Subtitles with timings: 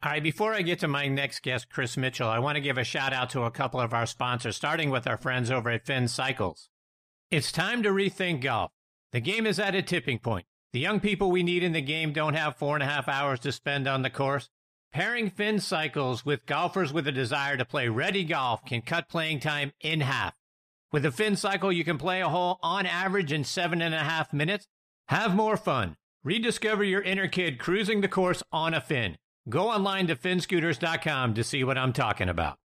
[0.00, 2.78] All right, before I get to my next guest, Chris Mitchell, I want to give
[2.78, 5.84] a shout out to a couple of our sponsors, starting with our friends over at
[5.84, 6.70] Finn Cycles.
[7.32, 8.70] It's time to rethink golf.
[9.10, 10.46] The game is at a tipping point.
[10.72, 13.40] The young people we need in the game don't have four and a half hours
[13.40, 14.50] to spend on the course.
[14.92, 19.40] Pairing Finn Cycles with golfers with a desire to play ready golf can cut playing
[19.40, 20.34] time in half.
[20.92, 24.04] With a Finn Cycle, you can play a hole on average in seven and a
[24.04, 24.68] half minutes.
[25.08, 25.96] Have more fun.
[26.22, 29.18] Rediscover your inner kid cruising the course on a Finn.
[29.48, 32.58] Go online to finnscooters.com to see what I'm talking about.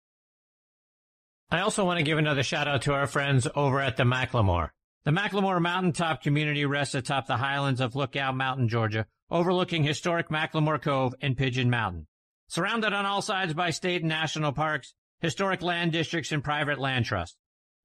[1.50, 4.70] I also want to give another shout out to our friends over at the McLemore.
[5.04, 10.80] The McLemore Mountaintop community rests atop the highlands of Lookout Mountain, Georgia, overlooking historic McLemore
[10.80, 12.06] Cove and Pigeon Mountain.
[12.48, 17.04] Surrounded on all sides by state and national parks, historic land districts, and private land
[17.04, 17.36] trusts.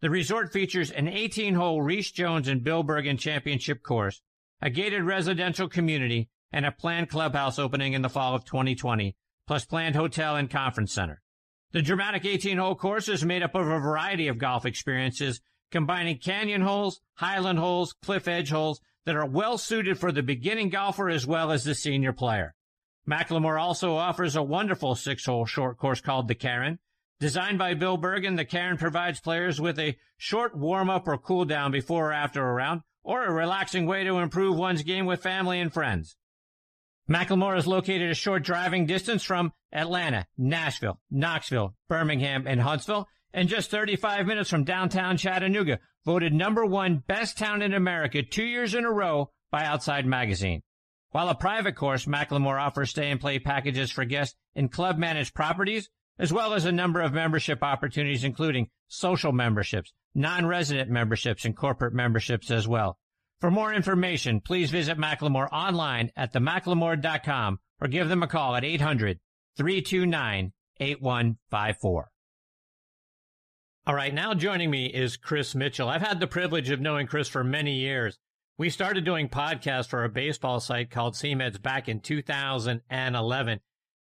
[0.02, 4.22] The resort features an 18-hole Rees Jones and Bill Bergin championship course,
[4.62, 9.16] a gated residential community, and a planned clubhouse opening in the fall of 2020,
[9.48, 11.22] plus planned hotel and conference center.
[11.72, 16.62] The dramatic 18-hole course is made up of a variety of golf experiences, combining canyon
[16.62, 21.28] holes, highland holes, cliff edge holes that are well suited for the beginning golfer as
[21.28, 22.56] well as the senior player.
[23.08, 26.80] McLemore also offers a wonderful six-hole short course called the Cairn.
[27.20, 32.10] Designed by Bill Bergin, the Cairn provides players with a short warm-up or cool-down before
[32.10, 35.74] or after a round, or a relaxing way to improve one's game with family and
[35.74, 36.18] friends.
[37.10, 43.48] McLemore is located a short driving distance from Atlanta, Nashville, Knoxville, Birmingham, and Huntsville, and
[43.48, 48.74] just 35 minutes from downtown Chattanooga, voted number one best town in America two years
[48.74, 50.64] in a row by Outside Magazine.
[51.12, 55.36] While a private course, McLemore offers stay and play packages for guests in club managed
[55.36, 61.56] properties, as well as a number of membership opportunities, including social memberships, non-resident memberships, and
[61.56, 62.98] corporate memberships as well.
[63.42, 68.64] For more information, please visit McLemore online at themclemore.com or give them a call at
[69.60, 72.04] 800-329-8154.
[73.88, 75.90] All right, now joining me is Chris Mitchell.
[75.90, 78.18] I've had the privilege of knowing Chris for many years.
[78.58, 83.60] We started doing podcasts for a baseball site called CMEDS back in 2011.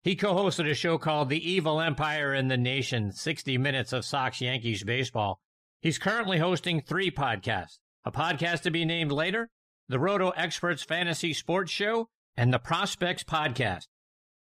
[0.04, 4.42] He co-hosted a show called The Evil Empire in the Nation, 60 Minutes of Sox
[4.42, 5.40] Yankees Baseball.
[5.82, 9.50] He's currently hosting three podcasts, a podcast to be named later,
[9.88, 13.88] the Roto Experts Fantasy Sports Show, and the Prospects Podcast.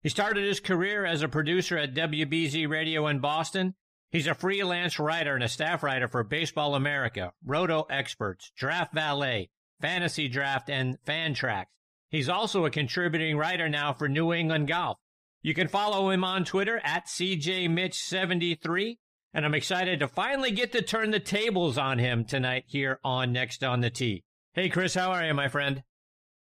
[0.03, 3.75] He started his career as a producer at WBZ Radio in Boston.
[4.11, 9.49] He's a freelance writer and a staff writer for Baseball America, Roto Experts, Draft Valet,
[9.81, 11.65] Fantasy Draft, and Fantrax.
[12.09, 14.97] He's also a contributing writer now for New England Golf.
[15.41, 18.97] You can follow him on Twitter at CJMitch73,
[19.37, 23.31] and I'm excited to finally get to turn the tables on him tonight here on
[23.31, 24.23] Next on the Tee.
[24.53, 25.83] Hey, Chris, how are you, my friend?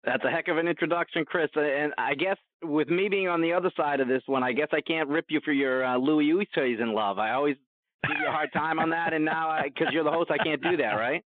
[0.04, 1.50] That's a heck of an introduction, Chris.
[1.56, 4.68] And I guess with me being on the other side of this one, I guess
[4.72, 7.18] I can't rip you for your uh, Louis Oosthuizen in love.
[7.18, 7.56] I always
[8.08, 10.62] give you a hard time on that, and now because you're the host, I can't
[10.62, 11.26] do that, right?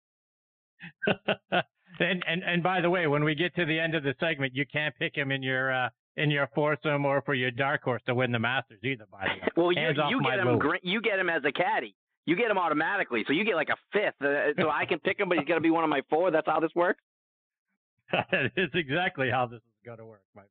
[1.99, 4.55] and and and by the way, when we get to the end of the segment,
[4.55, 8.03] you can't pick him in your uh, in your foursome or for your dark horse
[8.07, 9.07] to win the Masters either.
[9.11, 10.61] By the way, well, you, you get him.
[10.83, 11.95] You get him as a caddy.
[12.27, 14.21] You get him automatically, so you get like a fifth.
[14.23, 16.31] Uh, so I can pick him, but he's gonna be one of my four.
[16.31, 17.03] That's how this works.
[18.13, 20.49] that is exactly how this is going to work, my friend.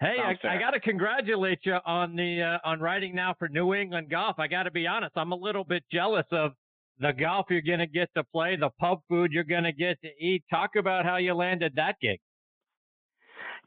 [0.00, 3.74] Hey, I, I got to congratulate you on the uh, on writing now for New
[3.74, 4.38] England Golf.
[4.38, 6.52] I got to be honest, I'm a little bit jealous of
[7.00, 10.00] the golf you're going to get to play, the pub food you're going to get
[10.02, 10.44] to eat.
[10.50, 12.20] Talk about how you landed that gig.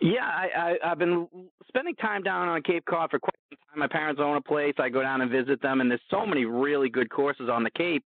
[0.01, 0.47] Yeah, I,
[0.83, 1.27] I, I've been
[1.67, 3.79] spending time down on Cape Cod for quite some time.
[3.79, 4.73] My parents own a place.
[4.79, 7.69] I go down and visit them, and there's so many really good courses on the
[7.71, 8.03] Cape.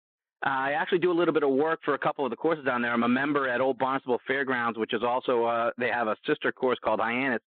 [0.44, 2.64] Uh, I actually do a little bit of work for a couple of the courses
[2.64, 2.92] down there.
[2.92, 6.52] I'm a member at Old Barnstable Fairgrounds, which is also uh, they have a sister
[6.52, 7.40] course called Hyannis.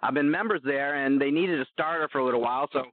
[0.00, 2.84] I've been members there, and they needed a starter for a little while, so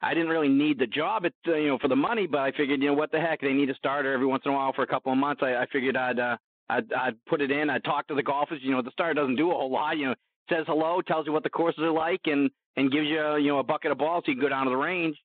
[0.00, 2.52] I didn't really need the job, at, uh, you know, for the money, but I
[2.52, 3.40] figured, you know, what the heck?
[3.40, 5.42] They need a starter every once in a while for a couple of months.
[5.44, 6.36] I, I figured I'd, uh,
[6.70, 7.68] I'd, I'd put it in.
[7.70, 8.60] I'd talk to the golfers.
[8.62, 9.96] You know, the starter doesn't do a whole lot.
[9.98, 10.14] You know,
[10.48, 13.58] says hello, tells you what the courses are like, and and gives you, you know,
[13.58, 15.16] a bucket of balls so you can go down to the range.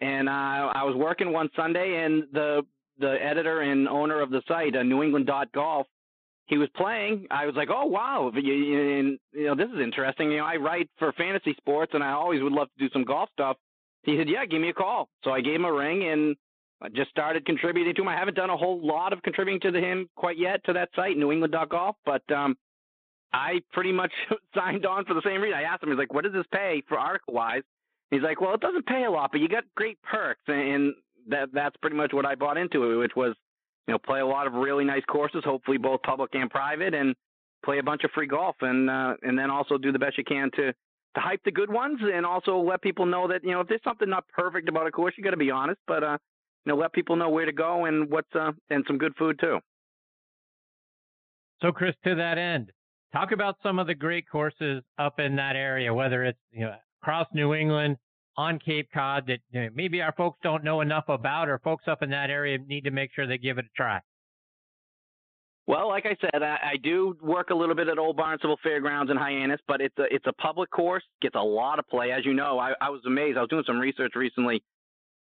[0.00, 0.32] And uh,
[0.74, 2.62] I was working one Sunday, and the
[2.98, 5.86] the editor and owner of the site, uh, New England Dot Golf,
[6.46, 10.30] he was playing, I was like, oh wow, you, you know this is interesting.
[10.30, 13.04] You know, I write for fantasy sports, and I always would love to do some
[13.04, 13.56] golf stuff.
[14.02, 15.08] He said, yeah, give me a call.
[15.24, 16.36] So I gave him a ring, and
[16.82, 18.08] I just started contributing to him.
[18.08, 21.16] I haven't done a whole lot of contributing to him quite yet to that site,
[21.16, 22.56] New England Golf, but um,
[23.34, 24.12] I pretty much
[24.54, 25.58] signed on for the same reason.
[25.58, 27.62] I asked him, he's like, what does this pay for article wise?
[28.10, 30.94] He's like, well, it doesn't pay a lot, but you got great perks, and
[31.28, 33.34] that that's pretty much what I bought into it, which was
[33.86, 37.14] you know, play a lot of really nice courses, hopefully both public and private, and
[37.64, 40.24] play a bunch of free golf, and uh, and then also do the best you
[40.24, 43.60] can to to hype the good ones, and also let people know that you know
[43.60, 46.18] if there's something not perfect about a course, you got to be honest, but uh,
[46.64, 49.38] you know, let people know where to go and what's uh, and some good food
[49.40, 49.58] too.
[51.62, 52.72] So, Chris, to that end,
[53.14, 56.74] talk about some of the great courses up in that area, whether it's you know
[57.02, 57.96] across New England,
[58.36, 61.84] on Cape Cod that you know, maybe our folks don't know enough about, or folks
[61.86, 64.00] up in that area need to make sure they give it a try?
[65.66, 69.10] Well, like I said, I, I do work a little bit at Old Barnstable Fairgrounds
[69.10, 72.10] in Hyannis, but it's a it's a public course, gets a lot of play.
[72.12, 73.38] As you know, I, I was amazed.
[73.38, 74.62] I was doing some research recently.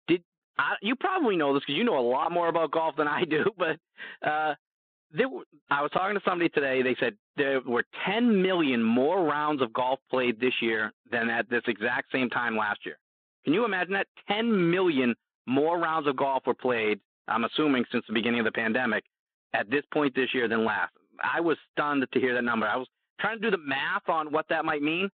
[0.07, 0.23] Did
[0.57, 3.23] I, you probably know this because you know a lot more about golf than I
[3.23, 3.77] do, but
[4.27, 4.55] uh,
[5.11, 5.27] there,
[5.69, 6.81] I was talking to somebody today.
[6.81, 11.49] They said there were 10 million more rounds of golf played this year than at
[11.49, 12.97] this exact same time last year.
[13.43, 14.07] Can you imagine that?
[14.27, 15.15] 10 million
[15.47, 19.03] more rounds of golf were played, I'm assuming since the beginning of the pandemic,
[19.53, 20.91] at this point this year than last.
[21.23, 22.67] I was stunned to hear that number.
[22.67, 22.87] I was
[23.19, 25.09] trying to do the math on what that might mean.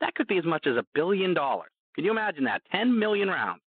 [0.00, 1.70] That could be as much as a billion dollars.
[1.94, 2.62] Can you imagine that?
[2.72, 3.60] 10 million rounds.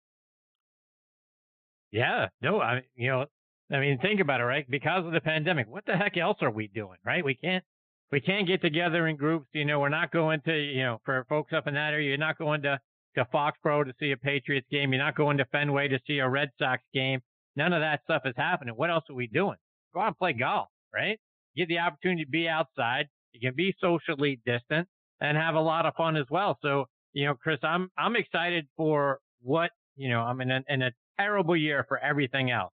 [1.93, 3.26] Yeah, no, I mean you know,
[3.72, 4.68] I mean, think about it, right?
[4.70, 7.24] Because of the pandemic, what the heck else are we doing, right?
[7.24, 7.64] We can't,
[8.12, 9.48] we can't get together in groups.
[9.52, 12.18] You know, we're not going to, you know, for folks up in that area, you're
[12.18, 12.78] not going to,
[13.16, 14.92] to Foxborough to see a Patriots game.
[14.92, 17.20] You're not going to Fenway to see a Red Sox game.
[17.56, 18.74] None of that stuff is happening.
[18.76, 19.56] What else are we doing?
[19.94, 21.18] Go out and play golf, right?
[21.56, 23.08] Get the opportunity to be outside.
[23.32, 24.86] You can be socially distant
[25.20, 26.58] and have a lot of fun as well.
[26.62, 26.84] So,
[27.14, 30.90] you know, Chris, I'm, I'm excited for what, you know, I'm in a, in a
[31.18, 32.72] terrible year for everything else.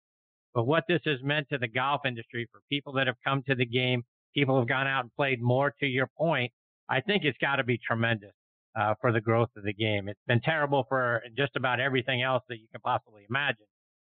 [0.53, 3.56] But what this has meant to the golf industry for people that have come to
[3.56, 4.03] the game,
[4.33, 6.51] people have gone out and played more to your point,
[6.89, 8.33] I think it's got to be tremendous
[8.75, 10.09] uh, for the growth of the game.
[10.09, 13.65] It's been terrible for just about everything else that you can possibly imagine,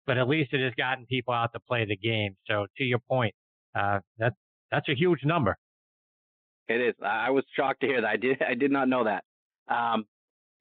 [0.06, 2.36] but at least it has gotten people out to play the game.
[2.48, 3.34] So to your point,
[3.74, 4.36] uh, that's
[4.70, 5.56] that's a huge number.
[6.68, 6.94] It is.
[7.04, 8.08] I was shocked to hear that.
[8.08, 9.24] I did I did not know that.
[9.72, 10.04] Um,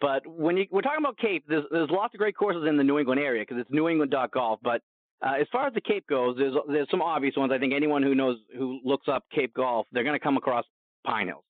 [0.02, 2.84] but when you, we're talking about Cape, there's, there's lots of great courses in the
[2.84, 4.60] New England area because it's New England Golf.
[4.62, 4.82] But
[5.24, 7.52] uh, as far as the Cape goes, there's there's some obvious ones.
[7.54, 10.66] I think anyone who knows who looks up Cape Golf, they're going to come across
[11.06, 11.44] Pine Hills.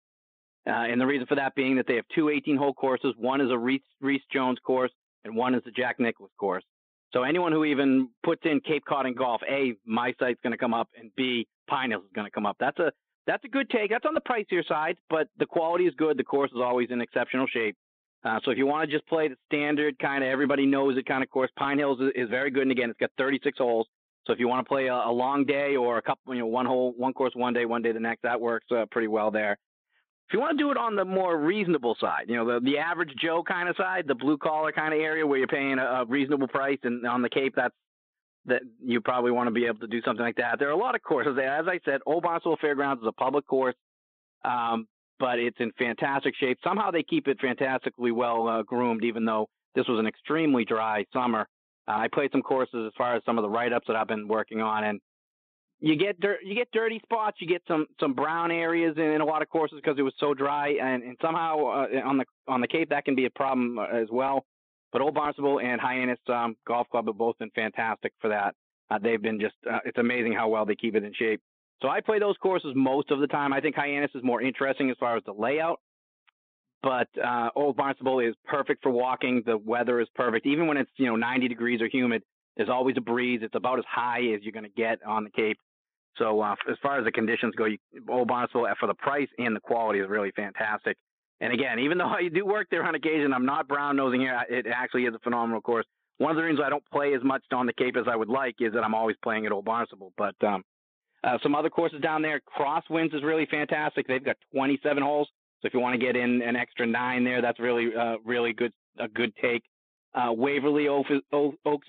[0.66, 3.14] Uh, and the reason for that being that they have two 18-hole courses.
[3.18, 4.92] One is a Reese, Rees Jones course,
[5.26, 6.64] and one is the Jack Nicklaus course.
[7.12, 10.58] So anyone who even puts in Cape Cod and golf, A, my site's going to
[10.58, 12.56] come up, and B, Pine Hills is going to come up.
[12.60, 12.92] That's a
[13.26, 13.90] that's a good take.
[13.90, 16.18] That's on the pricier side, but the quality is good.
[16.18, 17.76] The course is always in exceptional shape.
[18.24, 21.06] Uh, so if you want to just play the standard kind of everybody knows it
[21.06, 22.64] kind of course, Pine Hills is, is, very good.
[22.64, 23.88] And again, it's got 36 holes.
[24.26, 26.48] So if you want to play a, a, long day or a couple, you know,
[26.48, 29.30] one hole, one course one day, one day the next, that works uh, pretty well
[29.30, 29.58] there.
[30.30, 32.78] If you want to do it on the more reasonable side, you know, the, the
[32.78, 35.84] average Joe kind of side, the blue collar kind of area where you're paying a,
[35.84, 37.76] a reasonable price, and on the Cape, that's
[38.46, 40.60] that you probably want to be able to do something like that.
[40.60, 41.34] There are a lot of courses.
[41.36, 41.54] there.
[41.54, 43.76] As I said, Old Barnstable Fairgrounds is a public course.
[44.44, 44.88] Um,
[45.20, 46.58] but it's in fantastic shape.
[46.64, 51.06] Somehow they keep it fantastically well uh, groomed, even though this was an extremely dry
[51.14, 51.48] summer.
[51.88, 54.28] Uh, I played some courses as far as some of the write-ups that I've been
[54.28, 55.00] working on, and
[55.80, 59.22] you get dirt, you get dirty spots, you get some some brown areas in, in
[59.22, 62.26] a lot of courses because it was so dry, and, and somehow uh, on the
[62.48, 64.46] on the Cape that can be a problem uh, as well.
[64.94, 68.56] But Old Barnstable and Hyannis um, Golf Club have both been fantastic for that.
[68.90, 71.42] Uh, they've been just uh, it's amazing how well they keep it in shape.
[71.84, 73.52] So I play those courses most of the time.
[73.52, 75.82] I think Hyannis is more interesting as far as the layout.
[76.82, 79.44] But uh, Old Barnstable is perfect for walking.
[79.46, 80.46] The weather is perfect.
[80.46, 82.24] Even when it's, you know, 90 degrees or humid,
[82.56, 83.42] there's always a breeze.
[83.44, 85.58] It's about as high as you're going to get on the Cape.
[86.18, 87.78] So uh, as far as the conditions go, you,
[88.10, 90.96] Old Barnstable, for the price and the quality, is really fantastic.
[91.42, 94.40] And again, even though I do work there on occasion, I'm not brown nosing here.
[94.50, 95.86] It actually is a phenomenal course.
[96.20, 98.30] One of the reasons I don't play as much on the Cape as I would
[98.30, 100.14] like is that I'm always playing at Old Barnstable.
[100.18, 100.64] But um,
[101.24, 104.08] uh, some other courses down there, Crosswinds is really fantastic.
[104.08, 105.30] They've got 27 holes,
[105.62, 108.54] so if you want to get in an extra nine there, that's really uh, really
[108.54, 109.64] good a good take.
[110.14, 111.10] Uh, Waverly Oaks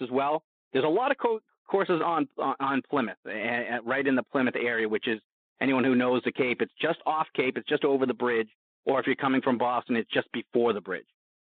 [0.00, 0.42] as well.
[0.72, 5.08] There's a lot of co- courses on on Plymouth, right in the Plymouth area, which
[5.08, 5.20] is
[5.60, 6.62] anyone who knows the Cape.
[6.62, 7.56] It's just off Cape.
[7.56, 8.48] It's just over the bridge.
[8.86, 11.06] Or if you're coming from Boston, it's just before the bridge.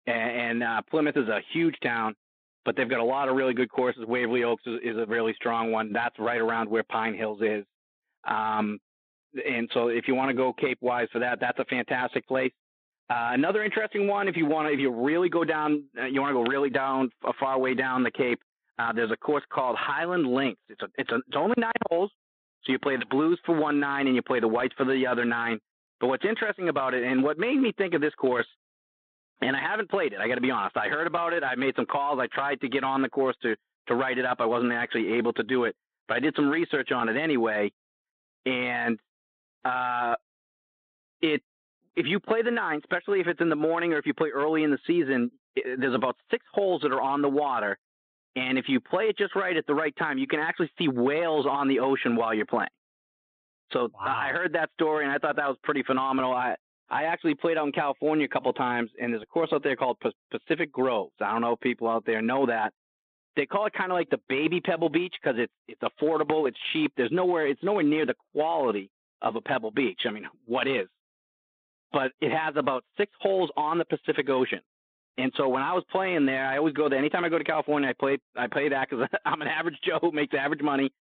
[0.06, 2.16] And, and uh, Plymouth is a huge town
[2.66, 4.04] but they've got a lot of really good courses.
[4.08, 5.94] Waverly Oaks is, is a really strong one.
[5.94, 7.64] That's right around where Pine Hills is.
[8.28, 8.80] Um,
[9.48, 12.52] and so if you want to go Cape Wise for that, that's a fantastic place.
[13.10, 16.22] Uh, another interesting one, if you want to, if you really go down, uh, you
[16.22, 18.40] want to go really down, a far way down the Cape.
[18.80, 20.60] Uh, there's a course called Highland Links.
[20.70, 22.12] It's a, it's a, it's only nine holes,
[22.64, 25.06] so you play the blues for one nine and you play the whites for the
[25.06, 25.60] other nine.
[26.00, 28.48] But what's interesting about it, and what made me think of this course,
[29.42, 30.20] and I haven't played it.
[30.20, 30.78] I got to be honest.
[30.78, 31.44] I heard about it.
[31.44, 32.20] I made some calls.
[32.20, 33.56] I tried to get on the course to
[33.88, 34.38] to write it up.
[34.40, 35.76] I wasn't actually able to do it,
[36.08, 37.72] but I did some research on it anyway.
[38.46, 39.00] And
[39.64, 40.16] uh,
[41.22, 41.42] it
[41.96, 44.30] if you play the nine, especially if it's in the morning or if you play
[44.30, 47.78] early in the season, it, there's about six holes that are on the water,
[48.36, 50.88] and if you play it just right at the right time, you can actually see
[50.88, 52.70] whales on the ocean while you're playing.
[53.72, 54.06] So wow.
[54.06, 56.34] I heard that story and I thought that was pretty phenomenal.
[56.34, 56.56] I
[56.90, 59.76] I actually played out in California a couple times, and there's a course out there
[59.76, 59.98] called
[60.32, 61.14] Pacific Groves.
[61.20, 62.74] I don't know if people out there know that.
[63.36, 66.58] They call it kind of like the baby Pebble Beach because it's it's affordable, it's
[66.72, 66.94] cheap.
[66.96, 68.90] There's nowhere it's nowhere near the quality
[69.22, 70.02] of a Pebble Beach.
[70.06, 70.88] I mean, what is?
[71.92, 74.62] But it has about six holes on the Pacific Ocean.
[75.18, 77.00] And so when I was playing there, I always go there.
[77.00, 80.00] Anytime I go to California, I play I play that because I'm an average Joe
[80.02, 80.92] who makes average money.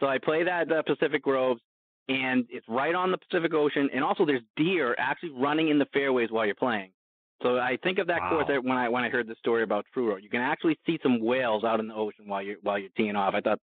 [0.00, 1.60] So I play that uh, Pacific Groves,
[2.08, 3.88] and it's right on the Pacific Ocean.
[3.94, 6.90] And also, there's deer actually running in the fairways while you're playing.
[7.42, 8.44] So I think of that wow.
[8.44, 10.16] course when I when I heard the story about Truro.
[10.16, 13.16] You can actually see some whales out in the ocean while you're while you're teeing
[13.16, 13.34] off.
[13.34, 13.58] I thought,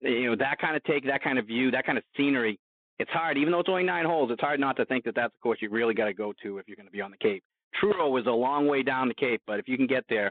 [0.00, 2.58] you know, that kind of take, that kind of view, that kind of scenery.
[2.98, 4.30] It's hard, even though it's only nine holes.
[4.30, 6.58] It's hard not to think that that's the course you really got to go to
[6.58, 7.42] if you're going to be on the Cape.
[7.74, 10.30] Truro is a long way down the Cape, but if you can get there,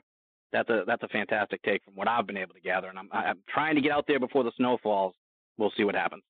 [0.54, 2.88] that's a that's a fantastic take from what I've been able to gather.
[2.88, 5.16] And I'm I'm trying to get out there before the snow falls.
[5.58, 6.24] We'll see what happens.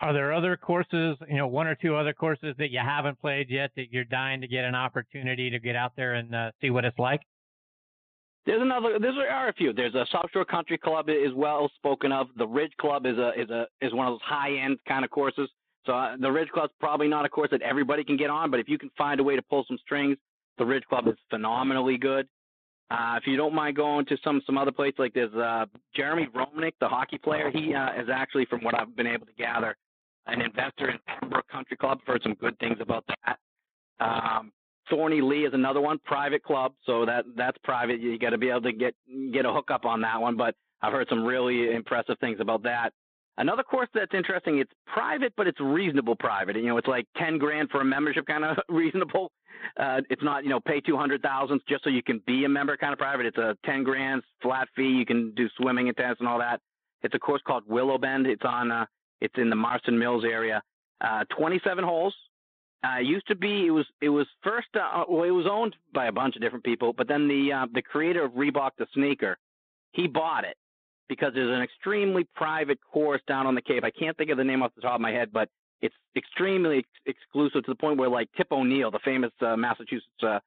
[0.00, 3.48] Are there other courses, you know, one or two other courses that you haven't played
[3.48, 6.70] yet that you're dying to get an opportunity to get out there and uh, see
[6.70, 7.20] what it's like?
[8.46, 8.98] There's another.
[8.98, 9.72] There are a few.
[9.72, 12.26] There's a South Shore Country Club is well spoken of.
[12.36, 15.10] The Ridge Club is a is a is one of those high end kind of
[15.10, 15.48] courses.
[15.86, 18.60] So uh, the Ridge Club's probably not a course that everybody can get on, but
[18.60, 20.16] if you can find a way to pull some strings,
[20.58, 22.26] the Ridge Club is phenomenally good.
[22.90, 25.64] Uh, if you don't mind going to some some other place, like there's uh,
[25.96, 27.50] Jeremy Roenick, the hockey player.
[27.50, 29.74] He uh, is actually, from what I've been able to gather,
[30.26, 31.98] an investor in Pembroke Country Club.
[32.00, 33.38] I've heard some good things about that.
[34.00, 34.52] Um,
[34.90, 38.00] Thorny Lea is another one, private club, so that that's private.
[38.00, 38.94] You got to be able to get
[39.32, 42.90] get a hookup on that one, but I've heard some really impressive things about that.
[43.36, 46.54] Another course that's interesting, it's private, but it's reasonable private.
[46.54, 49.32] You know, it's like 10 grand for a membership kind of reasonable.
[49.76, 52.92] Uh, it's not, you know, pay 200,000 just so you can be a member kind
[52.92, 53.26] of private.
[53.26, 54.84] It's a 10 grand flat fee.
[54.84, 56.60] You can do swimming and tennis and all that.
[57.02, 58.26] It's a course called Willow Bend.
[58.26, 58.86] It's on, uh,
[59.20, 60.62] it's in the Marston Mills area.
[61.00, 62.14] Uh, 27 holes.
[62.84, 66.06] Uh, used to be, it was, it was first, uh, well, it was owned by
[66.06, 69.38] a bunch of different people, but then the, uh, the creator of Reebok, the sneaker,
[69.92, 70.56] he bought it
[71.08, 73.84] because there's an extremely private course down on the Cape.
[73.84, 75.48] I can't think of the name off the top of my head, but
[75.80, 80.08] it's extremely ex- exclusive to the point where, like Tip O'Neill, the famous uh, Massachusetts
[80.22, 80.40] uh,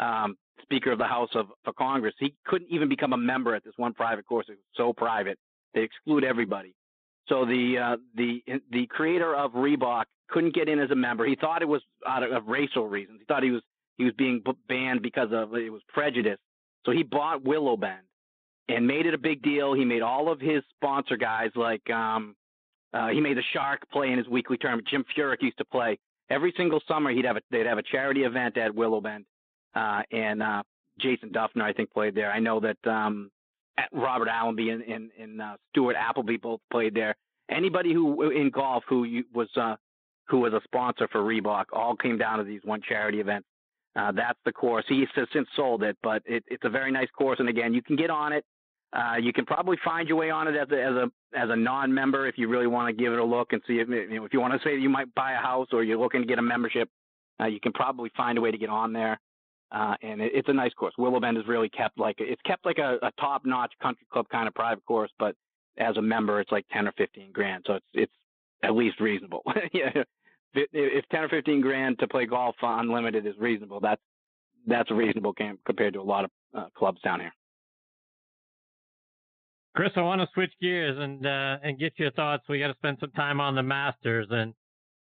[0.00, 3.64] um, Speaker of the House of for Congress, he couldn't even become a member at
[3.64, 4.46] this one private course.
[4.48, 5.38] It was so private;
[5.74, 6.74] they exclude everybody.
[7.28, 11.24] So the uh, the the creator of Reebok couldn't get in as a member.
[11.24, 13.18] He thought it was out of, racial reasons.
[13.20, 13.62] He thought he was
[13.98, 16.38] he was being banned because of it was prejudice.
[16.84, 18.02] So he bought Willow Bend
[18.68, 19.74] and made it a big deal.
[19.74, 22.34] He made all of his sponsor guys like um,
[22.92, 24.88] uh, he made the Shark play in his weekly tournament.
[24.88, 25.98] Jim Furyk used to play
[26.28, 27.10] every single summer.
[27.10, 29.24] He'd have a they'd have a charity event at Willow Bend,
[29.74, 30.62] uh, and uh,
[30.98, 32.32] Jason Dufner I think played there.
[32.32, 33.30] I know that um,
[33.92, 37.14] Robert Allenby and, and, and uh, Stuart Appleby both played there.
[37.50, 39.76] Anybody who in golf who was uh,
[40.28, 43.46] who was a sponsor for Reebok all came down to these one charity events.
[43.94, 44.84] Uh, that's the course.
[44.88, 47.40] He has since sold it, but it, it's a very nice course.
[47.40, 48.44] And again, you can get on it.
[48.94, 51.56] Uh, you can probably find your way on it as a as a as a
[51.56, 54.24] non-member if you really want to give it a look and see if you know
[54.24, 56.38] if you want to say you might buy a house or you're looking to get
[56.38, 56.88] a membership.
[57.40, 59.18] Uh, you can probably find a way to get on there.
[59.72, 60.94] Uh, and it, it's a nice course.
[60.98, 64.46] Willow Bend is really kept like it's kept like a, a top-notch country club kind
[64.46, 65.34] of private course, but
[65.78, 68.12] as a member, it's like ten or fifteen grand, so it's it's
[68.62, 69.42] at least reasonable.
[69.72, 70.02] yeah,
[70.54, 74.02] if ten or fifteen grand to play golf unlimited is reasonable, that's
[74.66, 77.32] that's a reasonable game compared to a lot of uh, clubs down here.
[79.74, 82.44] Chris, I want to switch gears and uh, and get your thoughts.
[82.46, 84.52] We got to spend some time on the Masters, and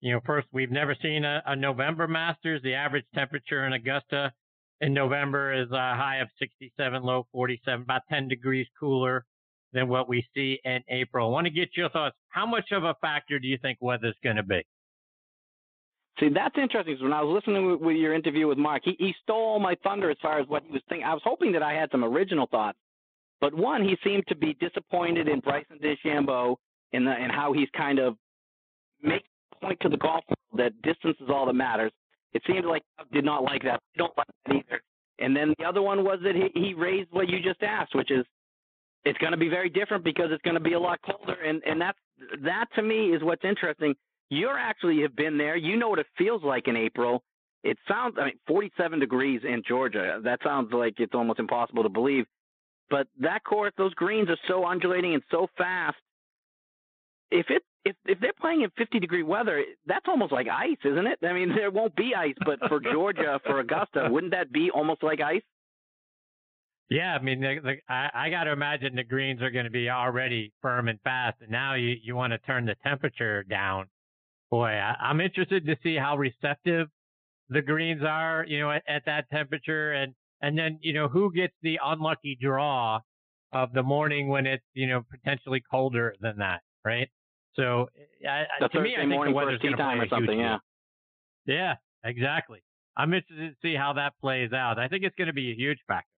[0.02, 2.60] you know, first we've never seen a, a November Masters.
[2.62, 4.30] The average temperature in Augusta
[4.80, 9.24] in November is a high of 67, low 47, about 10 degrees cooler
[9.72, 11.28] than what we see in April.
[11.28, 12.16] I want to get your thoughts.
[12.28, 14.64] How much of a factor do you think weather's going to be?
[16.20, 16.96] See, that's interesting.
[17.00, 20.16] When I was listening with, your interview with Mark, he, he stole my thunder as
[20.20, 21.06] far as what he was thinking.
[21.06, 22.78] I was hoping that I had some original thoughts,
[23.40, 26.56] but one, he seemed to be disappointed in Bryson DeChambeau
[26.92, 28.16] and and how he's kind of
[29.02, 29.22] make
[29.62, 30.24] point to the golf
[30.56, 31.92] that distance is all that matters.
[32.32, 32.82] It seems like
[33.12, 33.80] did not like that.
[33.94, 34.82] I don't like that either.
[35.18, 38.10] And then the other one was that he, he raised what you just asked, which
[38.10, 38.24] is
[39.04, 41.40] it's going to be very different because it's going to be a lot colder.
[41.42, 41.98] And and that's
[42.44, 43.94] that to me is what's interesting.
[44.30, 45.56] You actually have been there.
[45.56, 47.22] You know what it feels like in April.
[47.64, 50.20] It sounds, I mean, 47 degrees in Georgia.
[50.22, 52.24] That sounds like it's almost impossible to believe.
[52.90, 55.96] But that course, those greens are so undulating and so fast.
[57.30, 61.06] If it if if they're playing in 50 degree weather, that's almost like ice, isn't
[61.06, 61.18] it?
[61.22, 65.02] I mean, there won't be ice, but for Georgia, for Augusta, wouldn't that be almost
[65.02, 65.42] like ice?
[66.90, 69.70] Yeah, I mean, the, the, I, I got to imagine the greens are going to
[69.70, 73.86] be already firm and fast, and now you you want to turn the temperature down.
[74.50, 76.88] Boy, I, I'm interested to see how receptive
[77.50, 81.32] the greens are, you know, at, at that temperature, and and then you know who
[81.32, 83.00] gets the unlucky draw
[83.52, 87.10] of the morning when it's you know potentially colder than that, right?
[87.54, 87.88] So
[88.24, 90.38] eh, I, the to me, I think the weather's going to play or something.
[90.38, 90.58] Yeah.
[91.46, 91.74] Yeah,
[92.04, 92.62] exactly.
[92.96, 94.78] I'm interested to see how that plays out.
[94.78, 96.08] I think it's going to be a huge factor.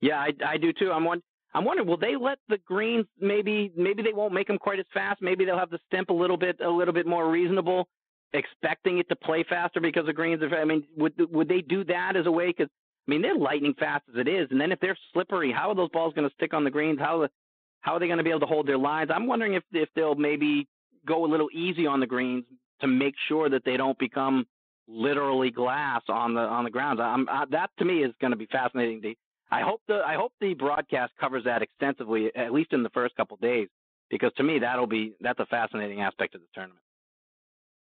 [0.00, 0.92] Yeah, I, I do too.
[0.92, 1.22] I'm one.
[1.54, 4.84] I'm wondering, will they let the greens maybe maybe they won't make them quite as
[4.92, 5.22] fast.
[5.22, 7.88] Maybe they'll have the stimp a little bit a little bit more reasonable,
[8.34, 10.54] expecting it to play faster because the greens are.
[10.54, 12.48] I mean, would would they do that as a way?
[12.48, 12.68] Because
[13.08, 15.74] I mean, they're lightning fast as it is, and then if they're slippery, how are
[15.74, 16.98] those balls going to stick on the greens?
[17.00, 17.26] How
[17.88, 19.10] how are they going to be able to hold their lines?
[19.10, 20.68] I'm wondering if if they'll maybe
[21.06, 22.44] go a little easy on the greens
[22.82, 24.46] to make sure that they don't become
[24.86, 27.00] literally glass on the on the grounds.
[27.02, 29.00] I'm, I, that to me is going to be fascinating.
[29.00, 29.14] To,
[29.50, 33.16] I hope the I hope the broadcast covers that extensively, at least in the first
[33.16, 33.68] couple of days,
[34.10, 36.82] because to me that'll be that's a fascinating aspect of the tournament.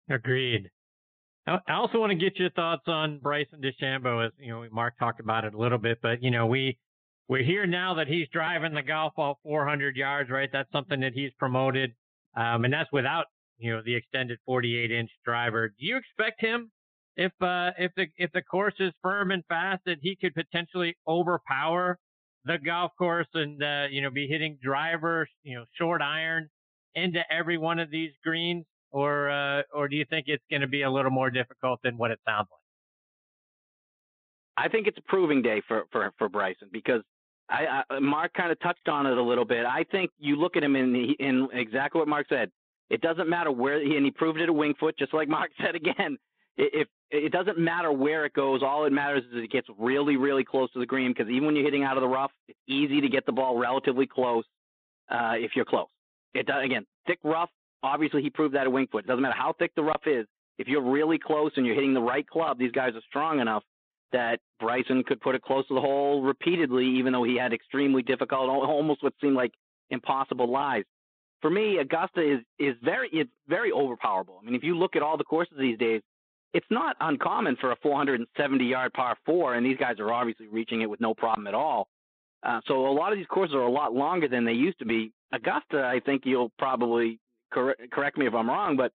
[0.10, 0.72] Agreed.
[1.46, 4.26] I also want to get your thoughts on Bryson DeChambeau.
[4.26, 6.80] As you know, Mark talked about it a little bit, but you know, we
[7.28, 10.50] we're here now that he's driving the golf ball 400 yards, right?
[10.52, 11.94] That's something that he's promoted,
[12.36, 13.26] um, and that's without
[13.58, 15.70] you know the extended 48 inch driver.
[15.70, 16.72] Do you expect him
[17.16, 20.96] if uh, if the if the course is firm and fast that he could potentially
[21.08, 21.98] overpower
[22.46, 26.50] the golf course and uh, you know be hitting drivers, you know, short iron
[26.96, 30.68] into every one of these greens, or uh, or do you think it's going to
[30.68, 32.60] be a little more difficult than what it sounds like?
[34.66, 37.02] I think it's a proving day for for for Bryson because
[37.50, 39.66] I, I Mark kind of touched on it a little bit.
[39.66, 42.52] I think you look at him in the, in exactly what Mark said.
[42.90, 45.52] It doesn't matter where he and he proved it at Winged Foot, just like Mark
[45.62, 46.18] said again.
[46.56, 50.44] If it doesn't matter where it goes, all it matters is it gets really, really
[50.44, 51.12] close to the green.
[51.12, 53.58] Because even when you're hitting out of the rough, it's easy to get the ball
[53.58, 54.46] relatively close
[55.10, 55.88] uh, if you're close.
[56.36, 57.50] It does, again, thick rough.
[57.82, 59.06] Obviously, he proved that at Winged Foot.
[59.06, 60.28] It doesn't matter how thick the rough is.
[60.60, 63.64] If you're really close and you're hitting the right club, these guys are strong enough
[64.14, 68.02] that Bryson could put it close to the hole repeatedly, even though he had extremely
[68.02, 69.52] difficult, almost what seemed like
[69.90, 70.84] impossible lies.
[71.42, 74.40] For me, Augusta is is very it's very overpowerable.
[74.42, 76.02] I mean, if you look at all the courses these days,
[76.54, 80.82] it's not uncommon for a 470 yard par four, and these guys are obviously reaching
[80.82, 81.88] it with no problem at all.
[82.44, 84.86] Uh, so a lot of these courses are a lot longer than they used to
[84.86, 85.12] be.
[85.34, 87.20] Augusta, I think you'll probably
[87.54, 88.92] cor- correct me if I'm wrong, but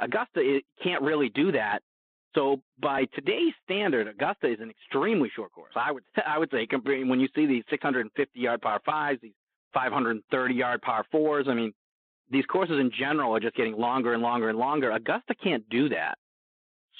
[0.00, 1.82] Augusta it can't really do that
[2.34, 5.72] so by today's standard, Augusta is an extremely short course.
[5.76, 6.66] I would I would say
[7.04, 9.32] when you see these 650 yard par fives, these
[9.74, 11.46] 530 yard par fours.
[11.48, 11.72] I mean,
[12.30, 14.90] these courses in general are just getting longer and longer and longer.
[14.90, 16.16] Augusta can't do that.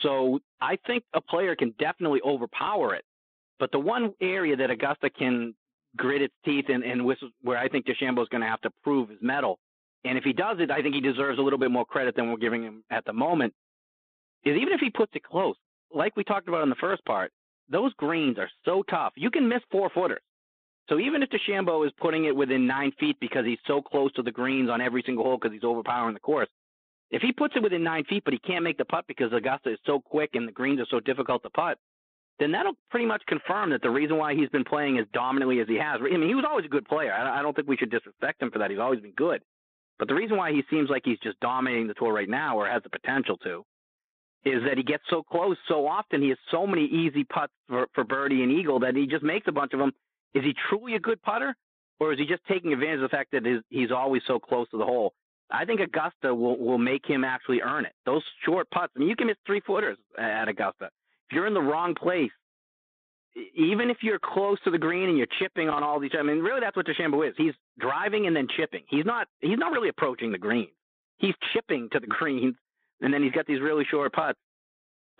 [0.03, 3.05] So I think a player can definitely overpower it.
[3.59, 5.55] But the one area that Augusta can
[5.97, 7.05] grit its teeth and, and
[7.43, 9.59] where I think DeChambeau is going to have to prove his mettle.
[10.05, 12.31] And if he does it, I think he deserves a little bit more credit than
[12.31, 13.55] we're giving him at the moment
[14.45, 15.57] is even if he puts it close,
[15.95, 17.33] like we talked about in the first part,
[17.69, 19.13] those greens are so tough.
[19.17, 20.23] You can miss four footers.
[20.89, 24.23] So even if DeChambeau is putting it within nine feet because he's so close to
[24.23, 26.49] the greens on every single hole because he's overpowering the course,
[27.11, 29.73] if he puts it within nine feet but he can't make the putt because Augusta
[29.73, 31.79] is so quick and the greens are so difficult to putt,
[32.39, 35.69] then that'll pretty much confirm that the reason why he's been playing as dominantly as
[35.69, 36.01] he has.
[36.01, 37.13] I mean, he was always a good player.
[37.13, 38.71] I don't think we should disrespect him for that.
[38.71, 39.43] He's always been good.
[39.99, 42.67] But the reason why he seems like he's just dominating the tour right now, or
[42.67, 43.65] has the potential to,
[44.45, 46.21] is that he gets so close so often.
[46.21, 49.47] He has so many easy putts for, for birdie and eagle that he just makes
[49.49, 49.93] a bunch of them.
[50.35, 51.55] Is he truly a good putter,
[52.01, 54.79] or is he just taking advantage of the fact that he's always so close to
[54.79, 55.13] the hole?
[55.51, 57.93] I think Augusta will will make him actually earn it.
[58.07, 58.93] Those short putts.
[58.97, 60.87] I mean, you can miss three footers at Augusta.
[61.29, 62.31] If you're in the wrong place,
[63.55, 66.39] even if you're close to the green and you're chipping on all these, I mean,
[66.39, 67.35] really that's what DeChambeau is.
[67.37, 68.83] He's driving and then chipping.
[68.89, 70.73] He's not he's not really approaching the greens.
[71.19, 72.55] He's chipping to the greens
[73.03, 74.39] and then he's got these really short putts.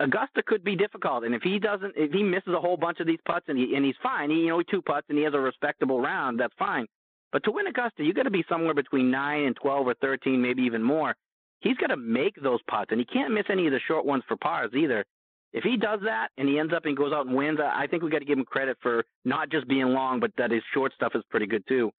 [0.01, 3.07] Augusta could be difficult, and if he doesn't, if he misses a whole bunch of
[3.07, 5.35] these putts and he and he's fine, he you know two putts and he has
[5.35, 6.87] a respectable round, that's fine.
[7.31, 10.41] But to win Augusta, you got to be somewhere between nine and twelve or thirteen,
[10.41, 11.15] maybe even more.
[11.61, 14.25] he's got to make those putts, and he can't miss any of the short ones
[14.27, 15.05] for pars either.
[15.53, 18.03] If he does that and he ends up and goes out and wins, I think
[18.03, 20.93] we got to give him credit for not just being long, but that his short
[20.95, 21.91] stuff is pretty good too.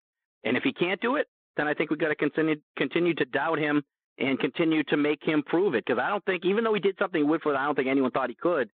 [0.44, 3.26] And if he can't do it, then I think we got to continue continue to
[3.26, 3.84] doubt him
[4.18, 5.86] and continue to make him prove it.
[5.86, 8.12] Because I don't think, even though he did something with Woodford, I don't think anyone
[8.12, 8.70] thought he could.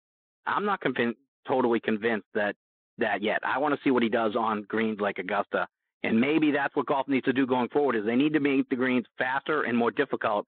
[0.48, 2.56] I'm not convinced, totally convinced that
[2.98, 3.40] that yet.
[3.44, 5.68] I want to see what he does on greens like Augusta,
[6.04, 7.96] and maybe that's what golf needs to do going forward.
[7.96, 10.46] Is they need to make the greens faster and more difficult,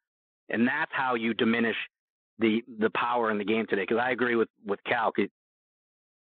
[0.50, 1.76] and that's how you diminish
[2.39, 3.84] the the power in the game today.
[3.84, 5.12] Because I agree with with Cal.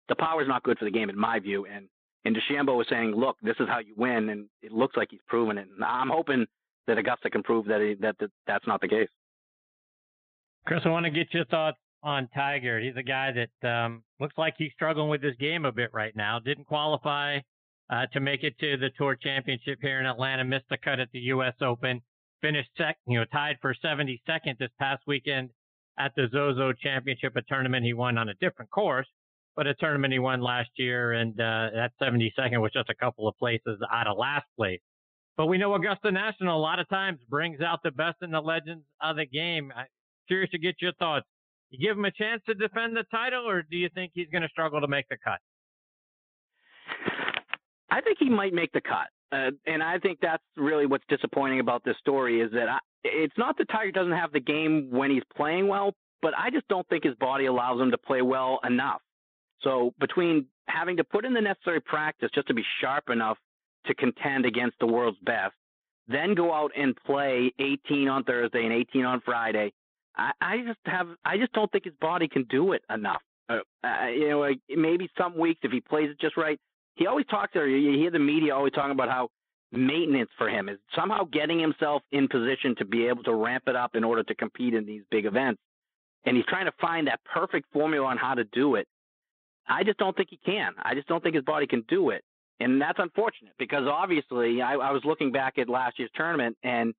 [0.10, 1.88] The power is not good for the game in my view, and
[2.26, 5.22] and DeChambeau was saying, look, this is how you win, and it looks like he's
[5.28, 5.68] proven it.
[5.74, 6.46] And I'm hoping
[6.88, 9.10] that Augusta can prove that, he, that that that's not the case.
[10.66, 12.80] Chris, I want to get your thoughts on Tiger.
[12.80, 16.16] He's a guy that um, looks like he's struggling with his game a bit right
[16.16, 16.40] now.
[16.40, 17.40] Didn't qualify
[17.90, 20.44] uh, to make it to the Tour Championship here in Atlanta.
[20.44, 21.54] Missed the cut at the U.S.
[21.62, 22.02] Open.
[22.42, 25.52] Finished sec, you know, tied for 72nd this past weekend
[26.00, 29.08] at the Zozo Championship, a tournament he won on a different course,
[29.56, 33.28] but a tournament he won last year, and uh, that 72nd was just a couple
[33.28, 34.82] of places out of last place.
[35.42, 38.40] But we know Augusta National a lot of times brings out the best in the
[38.40, 39.74] legends of the game.
[39.76, 39.88] I'm
[40.28, 41.26] curious to get your thoughts.
[41.72, 44.44] You give him a chance to defend the title, or do you think he's going
[44.44, 45.40] to struggle to make the cut?
[47.90, 49.08] I think he might make the cut.
[49.32, 53.34] Uh, and I think that's really what's disappointing about this story is that I, it's
[53.36, 56.88] not that Tiger doesn't have the game when he's playing well, but I just don't
[56.88, 59.02] think his body allows him to play well enough.
[59.62, 63.40] So between having to put in the necessary practice just to be sharp enough
[63.86, 65.54] to contend against the world's best,
[66.08, 69.72] then go out and play 18 on Thursday and 18 on Friday.
[70.16, 73.22] I, I just have, I just don't think his body can do it enough.
[73.50, 76.60] Uh, you know, like maybe some weeks if he plays it just right.
[76.96, 79.30] He always talks, or you hear the media always talking about how
[79.72, 83.76] maintenance for him is somehow getting himself in position to be able to ramp it
[83.76, 85.62] up in order to compete in these big events.
[86.26, 88.88] And he's trying to find that perfect formula on how to do it.
[89.68, 90.74] I just don't think he can.
[90.84, 92.24] I just don't think his body can do it.
[92.64, 96.94] And that's unfortunate because obviously I, I was looking back at last year's tournament and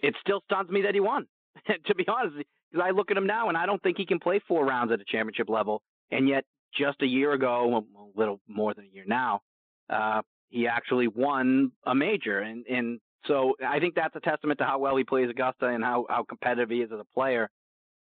[0.00, 1.26] it still stuns me that he won.
[1.86, 2.36] to be honest,
[2.70, 4.92] because I look at him now and I don't think he can play four rounds
[4.92, 5.82] at a championship level.
[6.10, 6.44] And yet,
[6.76, 9.40] just a year ago, a little more than a year now,
[9.88, 12.40] uh, he actually won a major.
[12.40, 15.84] And and so I think that's a testament to how well he plays Augusta and
[15.84, 17.48] how how competitive he is as a player.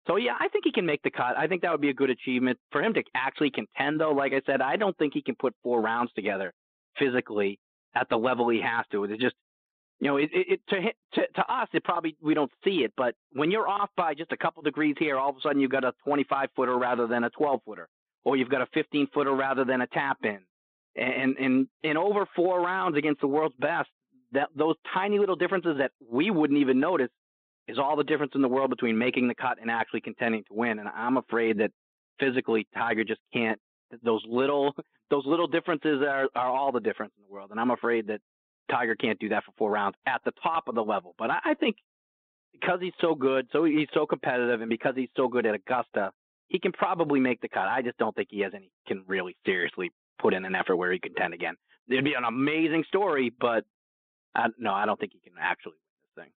[0.07, 1.37] So yeah, I think he can make the cut.
[1.37, 4.01] I think that would be a good achievement for him to actually contend.
[4.01, 6.53] Though, like I said, I don't think he can put four rounds together
[6.99, 7.59] physically
[7.95, 9.05] at the level he has to.
[9.05, 9.35] It's just,
[10.01, 12.93] you know, it, it, to, hit, to to us, it probably we don't see it,
[12.97, 15.73] but when you're off by just a couple degrees here, all of a sudden you've
[15.73, 17.89] got a 25 footer rather than a 12 footer,
[18.25, 20.39] or you've got a 15 footer rather than a tap in,
[20.95, 23.89] and and in over four rounds against the world's best,
[24.33, 27.11] that those tiny little differences that we wouldn't even notice
[27.67, 30.55] is all the difference in the world between making the cut and actually contending to
[30.55, 30.79] win.
[30.79, 31.71] And I'm afraid that
[32.19, 33.61] physically Tiger just can't.
[34.03, 34.75] Those little
[35.11, 37.51] those little differences are, are all the difference in the world.
[37.51, 38.21] And I'm afraid that
[38.71, 41.15] Tiger can't do that for four rounds at the top of the level.
[41.19, 41.77] But I, I think
[42.53, 46.11] because he's so good, so he's so competitive, and because he's so good at Augusta,
[46.49, 47.69] he can probably make the cut.
[47.69, 50.93] I just don't think he has any can really seriously put in an effort where
[50.93, 51.55] he contend again.
[51.89, 53.65] It'd be an amazing story, but
[54.35, 56.33] I, no, I don't think he can actually win this thing.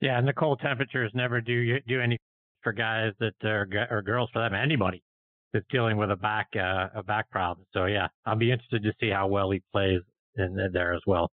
[0.00, 2.18] Yeah, and the cold temperatures never do do anything
[2.62, 5.02] for guys that are or girls for that anybody
[5.52, 7.66] that's dealing with a back uh, a back problem.
[7.72, 10.00] So yeah, I'll be interested to see how well he plays
[10.36, 11.30] in, in there as well.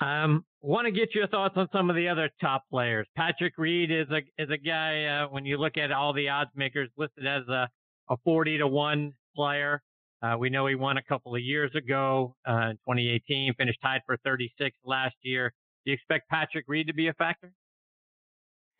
[0.00, 3.06] Um, want to get your thoughts on some of the other top players.
[3.16, 6.50] Patrick Reed is a is a guy uh, when you look at all the odds
[6.54, 7.68] makers listed as a
[8.10, 9.80] a 40 to one player.
[10.22, 14.02] Uh, we know he won a couple of years ago uh, in 2018, finished tied
[14.04, 15.52] for 36 last year.
[15.84, 17.52] Do you expect Patrick Reed to be a factor?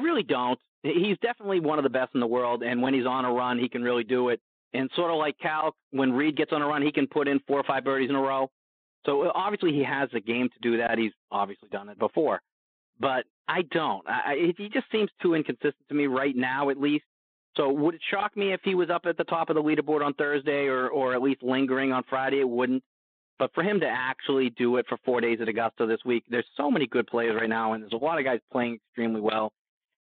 [0.02, 0.58] Really don't.
[0.82, 3.58] He's definitely one of the best in the world, and when he's on a run,
[3.58, 4.40] he can really do it.
[4.72, 7.40] And sort of like Cal, when Reed gets on a run, he can put in
[7.46, 8.50] four or five birdies in a row.
[9.04, 10.98] So uh, obviously he has the game to do that.
[10.98, 12.40] He's obviously done it before,
[12.98, 14.06] but I don't.
[14.08, 17.04] I, he just seems too inconsistent to me right now, at least.
[17.56, 20.04] So would it shock me if he was up at the top of the leaderboard
[20.04, 22.40] on Thursday, or or at least lingering on Friday?
[22.40, 22.82] It wouldn't.
[23.38, 26.46] But for him to actually do it for four days at Augusta this week, there's
[26.56, 29.50] so many good players right now, and there's a lot of guys playing extremely well.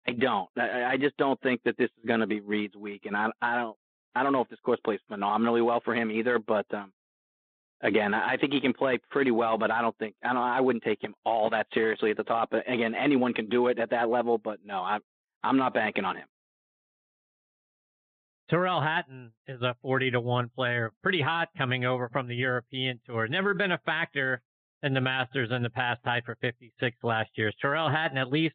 [0.07, 0.49] I don't.
[0.59, 3.29] I, I just don't think that this is going to be Reed's week, and I,
[3.41, 3.77] I don't.
[4.17, 6.39] I don't know if this course plays phenomenally well for him either.
[6.39, 6.93] But um,
[7.83, 10.43] again, I think he can play pretty well, but I don't think I don't.
[10.43, 12.53] I wouldn't take him all that seriously at the top.
[12.53, 15.01] Again, anyone can do it at that level, but no, I'm
[15.43, 16.27] I'm not banking on him.
[18.51, 23.01] Tyrrell Hatton is a 40 to 1 player, pretty hot coming over from the European
[23.07, 23.27] Tour.
[23.27, 24.43] Never been a factor
[24.83, 27.51] in the Masters in the past, tied for 56 last year.
[27.61, 28.55] Tyrrell Hatton at least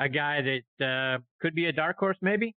[0.00, 2.56] a guy that uh, could be a dark horse, maybe?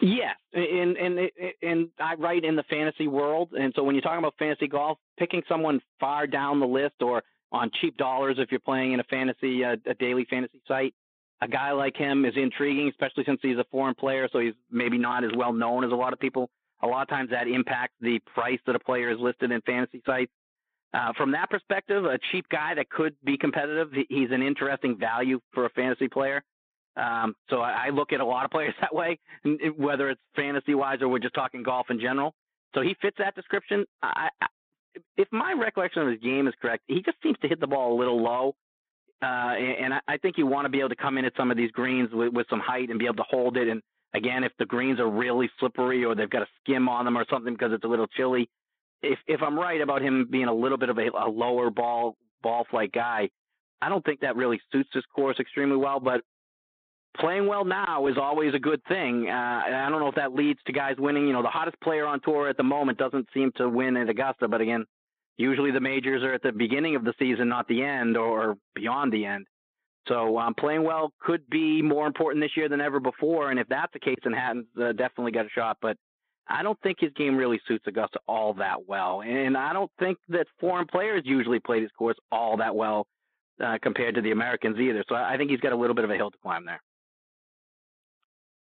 [0.00, 1.30] Yes, and and
[1.60, 4.98] and I write in the fantasy world, and so when you're talking about fantasy golf,
[5.18, 9.04] picking someone far down the list or on cheap dollars if you're playing in a
[9.04, 10.94] fantasy uh, a daily fantasy site,
[11.40, 14.98] a guy like him is intriguing, especially since he's a foreign player, so he's maybe
[14.98, 16.48] not as well known as a lot of people.
[16.80, 20.00] A lot of times that impacts the price that a player is listed in fantasy
[20.06, 20.30] sites.
[20.94, 25.38] Uh, from that perspective, a cheap guy that could be competitive, he's an interesting value
[25.52, 26.42] for a fantasy player.
[26.96, 29.18] Um, so I, I look at a lot of players that way,
[29.76, 32.34] whether it's fantasy wise or we're just talking golf in general.
[32.74, 33.84] So he fits that description.
[34.02, 34.46] I, I,
[35.16, 37.94] if my recollection of his game is correct, he just seems to hit the ball
[37.94, 38.54] a little low.
[39.20, 41.50] Uh, and I, I think you want to be able to come in at some
[41.50, 43.68] of these greens with, with some height and be able to hold it.
[43.68, 43.82] And
[44.14, 47.24] again, if the greens are really slippery or they've got a skim on them or
[47.30, 48.48] something because it's a little chilly,
[49.02, 52.16] if if I'm right about him being a little bit of a, a lower ball
[52.42, 53.30] ball flight guy,
[53.80, 56.00] I don't think that really suits this course extremely well.
[56.00, 56.22] But
[57.18, 59.28] playing well now is always a good thing.
[59.28, 61.26] Uh, I don't know if that leads to guys winning.
[61.26, 64.08] You know, the hottest player on tour at the moment doesn't seem to win at
[64.08, 64.84] Augusta, but again,
[65.36, 69.12] usually the majors are at the beginning of the season, not the end or beyond
[69.12, 69.46] the end.
[70.06, 73.68] So um, playing well could be more important this year than ever before, and if
[73.68, 75.76] that's the case, then Hatton's uh, definitely got a shot.
[75.82, 75.98] But
[76.48, 80.18] I don't think his game really suits Augusta all that well, and I don't think
[80.30, 83.06] that foreign players usually play this course all that well
[83.62, 85.04] uh, compared to the Americans either.
[85.08, 86.80] So I think he's got a little bit of a hill to climb there.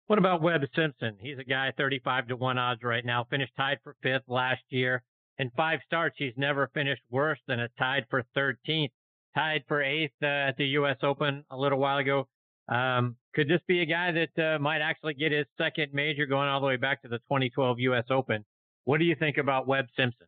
[0.07, 1.15] What about Webb Simpson?
[1.19, 5.01] He's a guy 35 to 1 odds right now, finished tied for fifth last year.
[5.39, 8.91] In five starts, he's never finished worse than a tied for 13th,
[9.35, 10.97] tied for eighth uh, at the U.S.
[11.01, 12.27] Open a little while ago.
[12.69, 16.47] Um, could this be a guy that uh, might actually get his second major going
[16.47, 18.05] all the way back to the 2012 U.S.
[18.09, 18.45] Open?
[18.85, 20.27] What do you think about Webb Simpson?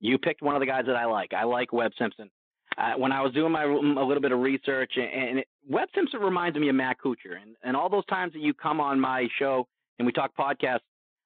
[0.00, 1.32] You picked one of the guys that I like.
[1.32, 2.30] I like Webb Simpson.
[2.76, 5.88] Uh, when I was doing my a little bit of research, and, and it, Webb
[5.94, 9.00] Simpson reminds me of Matt Kuchar, and, and all those times that you come on
[9.00, 9.66] my show
[9.98, 10.80] and we talk podcasts,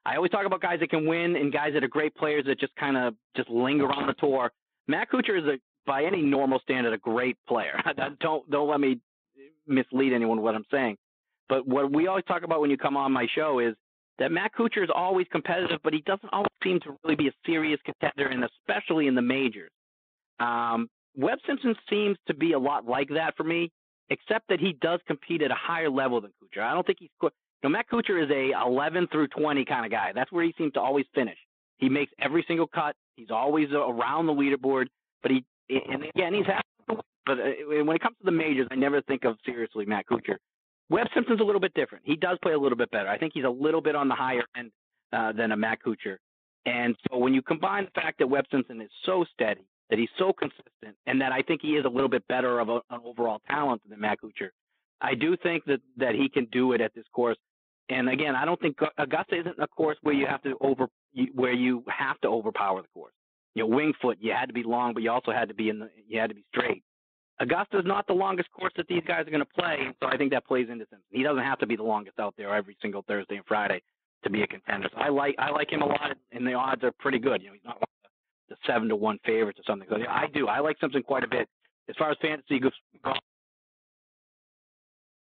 [0.06, 2.60] I always talk about guys that can win and guys that are great players that
[2.60, 4.52] just kind of just linger on the tour.
[4.86, 7.80] Matt Kuchar is a by any normal standard a great player.
[8.20, 9.00] don't don't let me
[9.66, 10.96] mislead anyone with what I'm saying.
[11.48, 13.74] But what we always talk about when you come on my show is
[14.18, 17.32] that Matt Kuchar is always competitive, but he doesn't always seem to really be a
[17.44, 19.70] serious contender, and especially in the majors.
[20.38, 23.70] Um, Webb Simpson seems to be a lot like that for me,
[24.10, 26.62] except that he does compete at a higher level than Kuchar.
[26.62, 27.10] I don't think he's.
[27.22, 27.30] You
[27.64, 30.12] know, Matt Kuchar is a 11 through 20 kind of guy.
[30.14, 31.36] That's where he seems to always finish.
[31.78, 32.94] He makes every single cut.
[33.16, 34.86] He's always around the leaderboard.
[35.22, 36.62] But he, and again, he's had.
[37.26, 37.44] But uh,
[37.84, 40.36] when it comes to the majors, I never think of seriously Matt Kuchar.
[40.88, 42.04] Webb Simpson's a little bit different.
[42.04, 43.08] He does play a little bit better.
[43.08, 44.72] I think he's a little bit on the higher end
[45.12, 46.16] uh, than a Matt Kuchar.
[46.66, 50.08] And so when you combine the fact that Webb Simpson is so steady, that he's
[50.18, 53.00] so consistent, and that I think he is a little bit better of a, an
[53.04, 54.50] overall talent than Matt Kuchar.
[55.00, 57.38] I do think that that he can do it at this course.
[57.88, 60.86] And again, I don't think Augusta isn't a course where you have to over
[61.34, 63.14] where you have to overpower the course.
[63.54, 65.70] You know, Winged Foot, you had to be long, but you also had to be
[65.70, 66.84] in the you had to be straight.
[67.40, 70.16] Augusta is not the longest course that these guys are going to play, so I
[70.18, 71.08] think that plays into Simpson.
[71.10, 73.82] He doesn't have to be the longest out there every single Thursday and Friday
[74.24, 74.88] to be a contender.
[74.92, 77.40] So I like I like him a lot, and the odds are pretty good.
[77.40, 77.82] You know, he's not
[78.50, 79.88] the seven to one favorites or something.
[79.90, 80.48] So I do.
[80.48, 81.48] I like Simpson quite a bit.
[81.88, 82.72] As far as fantasy goes,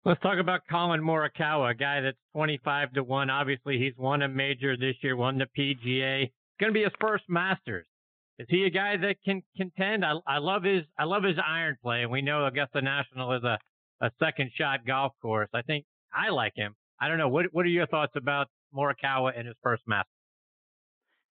[0.05, 3.29] Let's talk about Collin Morikawa, a guy that's 25 to 1.
[3.31, 6.25] Obviously, he's won a major this year, won the PGA.
[6.25, 7.87] It's going to be his first Masters.
[8.37, 10.03] Is he a guy that can contend?
[10.03, 13.43] I, I love his I love his iron play, and we know Augusta National is
[13.43, 13.57] a,
[14.01, 15.49] a second shot golf course.
[15.53, 16.75] I think I like him.
[16.99, 17.29] I don't know.
[17.29, 20.11] What what are your thoughts about Morikawa in his first Masters?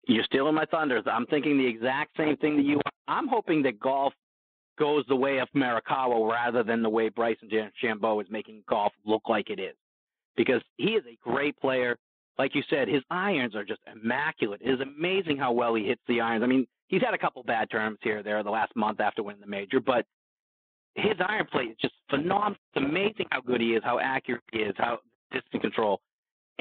[0.07, 1.03] You're stealing my thunders.
[1.11, 2.91] I'm thinking the exact same thing that you are.
[3.07, 4.13] I'm hoping that golf
[4.79, 9.23] goes the way of Morikawa rather than the way Bryson DeChambeau is making golf look
[9.29, 9.75] like it is.
[10.35, 11.97] Because he is a great player.
[12.37, 14.61] Like you said, his irons are just immaculate.
[14.63, 16.43] It is amazing how well he hits the irons.
[16.43, 19.41] I mean, he's had a couple bad terms here there the last month after winning
[19.41, 20.05] the major, but
[20.95, 22.57] his iron play is just phenomenal.
[22.73, 24.99] It's amazing how good he is, how accurate he is, how
[25.31, 26.01] distance control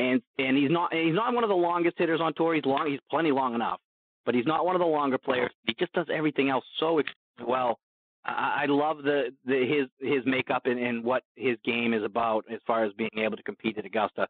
[0.00, 2.54] and and he's not he's not one of the longest hitters on tour.
[2.54, 3.80] He's long, he's plenty long enough,
[4.24, 5.50] but he's not one of the longer players.
[5.66, 7.00] He just does everything else so
[7.46, 7.78] well.
[8.24, 12.44] I, I love the, the his his makeup and, and what his game is about
[12.52, 14.26] as far as being able to compete at Augusta.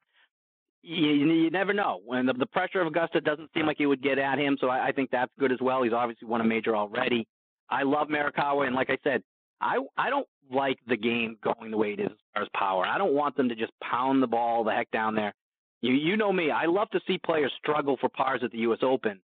[0.82, 4.02] You, you never know when the, the pressure of Augusta doesn't seem like it would
[4.02, 4.56] get at him.
[4.60, 5.82] So I, I think that's good as well.
[5.82, 7.26] He's obviously won a major already.
[7.68, 9.22] I love Morikawa, and like I said,
[9.60, 12.86] I I don't like the game going the way it is as far as power.
[12.86, 15.34] I don't want them to just pound the ball the heck down there.
[15.82, 16.50] You you know me.
[16.50, 18.80] I love to see players struggle for pars at the U.S.
[18.82, 19.20] Open.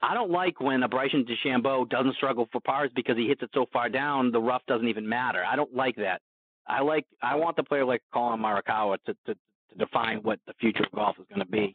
[0.00, 3.50] I don't like when a Bryson DeChambeau doesn't struggle for pars because he hits it
[3.54, 5.44] so far down, the rough doesn't even matter.
[5.44, 6.20] I don't like that.
[6.66, 9.36] I like I want the player like Collin Morikawa to, to
[9.72, 11.74] to define what the future of golf is going to be,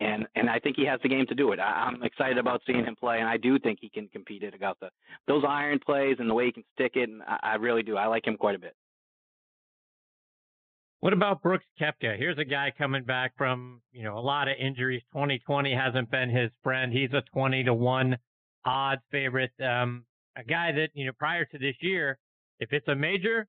[0.00, 1.60] and and I think he has the game to do it.
[1.60, 4.54] I, I'm excited about seeing him play, and I do think he can compete at
[4.54, 4.90] Augusta.
[5.26, 7.96] Those iron plays and the way he can stick it, and I, I really do.
[7.96, 8.74] I like him quite a bit.
[11.00, 12.18] What about Brooks Koepka?
[12.18, 15.02] Here's a guy coming back from, you know, a lot of injuries.
[15.12, 16.92] 2020 hasn't been his friend.
[16.92, 18.16] He's a 20 to 1
[18.64, 19.52] odds favorite.
[19.62, 20.04] Um,
[20.36, 22.18] a guy that, you know, prior to this year,
[22.60, 23.46] if it's a major,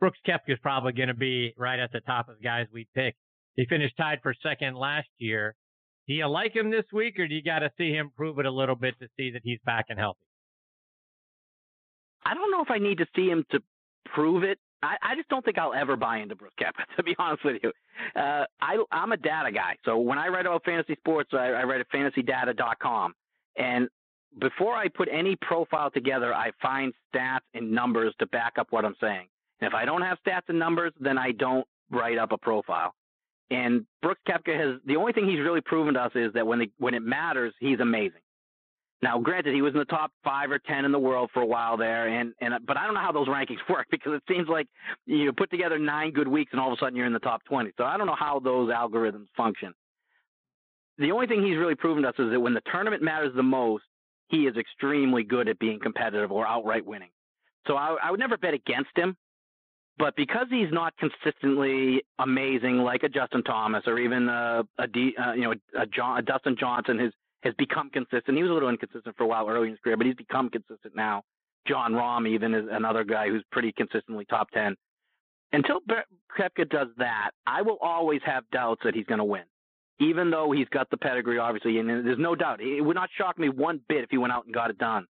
[0.00, 2.88] Brooks Koepka is probably going to be right at the top of the guys we
[2.94, 3.14] pick.
[3.56, 5.54] He finished tied for second last year.
[6.08, 8.46] Do you like him this week, or do you got to see him prove it
[8.46, 10.24] a little bit to see that he's back and healthy?
[12.24, 13.60] I don't know if I need to see him to
[14.06, 14.58] prove it.
[14.82, 17.56] I, I just don't think I'll ever buy into Brooks Koepka, to be honest with
[17.62, 17.70] you.
[18.16, 19.76] Uh, I, I'm a data guy.
[19.84, 23.14] So when I write about fantasy sports, I, I write at fantasydata.com.
[23.56, 23.88] And
[24.40, 28.84] before I put any profile together, I find stats and numbers to back up what
[28.84, 29.26] I'm saying.
[29.60, 32.94] If I don't have stats and numbers, then I don't write up a profile.
[33.50, 36.70] And Brooks Koepka has the only thing he's really proven to us is that when
[36.78, 38.20] when it matters, he's amazing.
[39.02, 41.46] Now, granted, he was in the top five or ten in the world for a
[41.46, 44.48] while there, and and but I don't know how those rankings work because it seems
[44.48, 44.68] like
[45.06, 47.42] you put together nine good weeks and all of a sudden you're in the top
[47.44, 47.72] twenty.
[47.76, 49.74] So I don't know how those algorithms function.
[50.98, 53.42] The only thing he's really proven to us is that when the tournament matters the
[53.42, 53.84] most,
[54.28, 57.08] he is extremely good at being competitive or outright winning.
[57.66, 59.16] So I, I would never bet against him,
[59.98, 65.14] but because he's not consistently amazing like a Justin Thomas or even a, a D,
[65.22, 68.36] uh, you know a, John, a Dustin Johnson, has has become consistent.
[68.36, 70.50] He was a little inconsistent for a while early in his career, but he's become
[70.50, 71.22] consistent now.
[71.66, 74.76] Jon Rahm even is another guy who's pretty consistently top 10.
[75.52, 75.80] Until
[76.38, 79.44] Koepka does that, I will always have doubts that he's going to win,
[79.98, 82.60] even though he's got the pedigree, obviously, and there's no doubt.
[82.60, 85.06] It would not shock me one bit if he went out and got it done.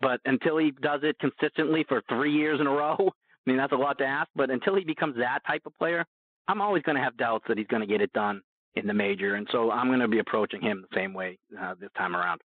[0.00, 2.96] But until he does it consistently for three years in a row,
[3.48, 6.04] I mean, that's a lot to ask, but until he becomes that type of player,
[6.48, 8.42] I'm always going to have doubts that he's going to get it done
[8.74, 11.72] in the major, and so I'm going to be approaching him the same way uh,
[11.80, 12.42] this time around.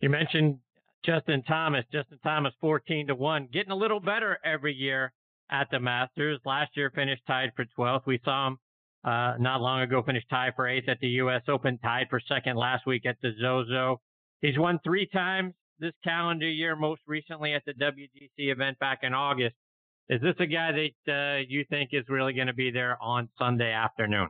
[0.00, 0.58] You mentioned
[1.04, 1.84] Justin Thomas.
[1.92, 5.12] Justin Thomas, 14 to one, getting a little better every year
[5.52, 6.40] at the Masters.
[6.44, 8.06] Last year finished tied for 12th.
[8.06, 8.58] We saw him
[9.04, 11.42] uh, not long ago finish tied for eighth at the U.S.
[11.46, 14.00] Open, tied for second last week at the Zozo.
[14.40, 19.14] He's won three times this calendar year, most recently at the WGC event back in
[19.14, 19.54] August.
[20.08, 23.28] Is this a guy that uh, you think is really going to be there on
[23.38, 24.28] Sunday afternoon?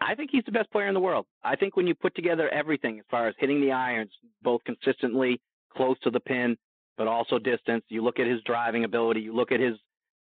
[0.00, 1.26] I think he's the best player in the world.
[1.42, 4.12] I think when you put together everything as far as hitting the irons,
[4.42, 5.40] both consistently
[5.76, 6.56] close to the pin,
[6.96, 9.74] but also distance, you look at his driving ability, you look at his.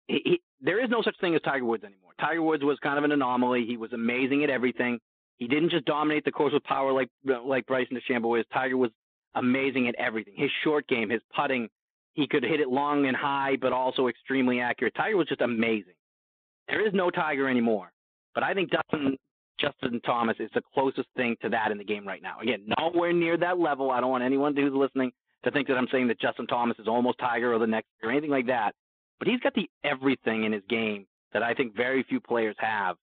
[0.07, 2.11] He, he, there is no such thing as Tiger Woods anymore.
[2.19, 3.65] Tiger Woods was kind of an anomaly.
[3.65, 4.99] He was amazing at everything.
[5.37, 8.45] He didn't just dominate the course with power like like Bryson DeChambeau is.
[8.53, 8.91] Tiger was
[9.36, 10.34] amazing at everything.
[10.38, 11.70] His short game, his putting,
[12.13, 14.94] he could hit it long and high, but also extremely accurate.
[14.96, 15.94] Tiger was just amazing.
[16.67, 17.91] There is no Tiger anymore.
[18.34, 19.17] But I think Justin,
[19.60, 22.39] Justin Thomas is the closest thing to that in the game right now.
[22.39, 23.91] Again, nowhere near that level.
[23.91, 25.12] I don't want anyone who's listening
[25.44, 28.12] to think that I'm saying that Justin Thomas is almost Tiger or the next or
[28.12, 28.74] anything like that.
[29.20, 32.96] But he's got the everything in his game that I think very few players have.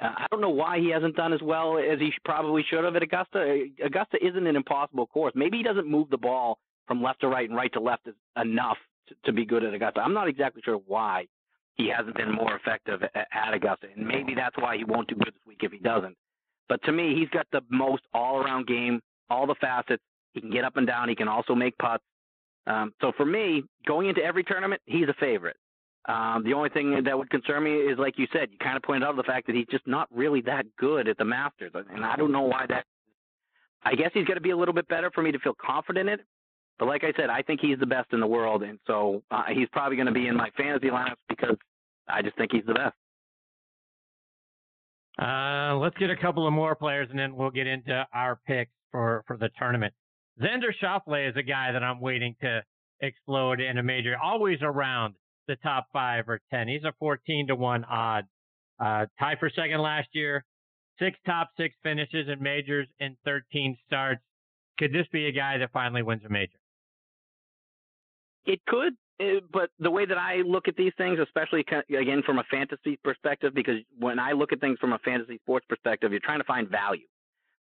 [0.00, 2.96] Uh, I don't know why he hasn't done as well as he probably should have
[2.96, 3.66] at Augusta.
[3.84, 5.32] Augusta isn't an impossible course.
[5.34, 8.08] Maybe he doesn't move the ball from left to right and right to left
[8.40, 10.00] enough to, to be good at Augusta.
[10.00, 11.26] I'm not exactly sure why
[11.74, 15.14] he hasn't been more effective at, at Augusta, and maybe that's why he won't do
[15.14, 16.16] good this week if he doesn't.
[16.68, 20.02] But to me, he's got the most all-around game, all the facets.
[20.34, 21.08] He can get up and down.
[21.08, 22.04] He can also make putts.
[22.66, 25.56] Um, so for me, going into every tournament, he's a favorite.
[26.06, 28.82] Um, the only thing that would concern me is, like you said, you kind of
[28.82, 32.04] pointed out the fact that he's just not really that good at the Masters, and
[32.04, 32.84] I don't know why that.
[33.82, 36.08] I guess he's got to be a little bit better for me to feel confident
[36.08, 36.26] in it.
[36.78, 39.44] But like I said, I think he's the best in the world, and so uh,
[39.52, 41.56] he's probably going to be in my fantasy lineups because
[42.08, 42.94] I just think he's the best.
[45.20, 48.72] Uh, let's get a couple of more players, and then we'll get into our picks
[48.90, 49.92] for for the tournament.
[50.40, 52.62] Xander Schauffele is a guy that I'm waiting to
[53.00, 55.14] explode in a major, always around
[55.50, 56.68] the top five or ten.
[56.68, 58.24] He's a 14 to one odd.
[58.78, 60.44] Uh, tied for second last year,
[60.98, 64.22] six top six finishes in majors in 13 starts.
[64.78, 66.58] Could this be a guy that finally wins a major?
[68.46, 72.38] It could, eh, but the way that I look at these things, especially again from
[72.38, 76.20] a fantasy perspective, because when I look at things from a fantasy sports perspective, you're
[76.20, 77.06] trying to find value.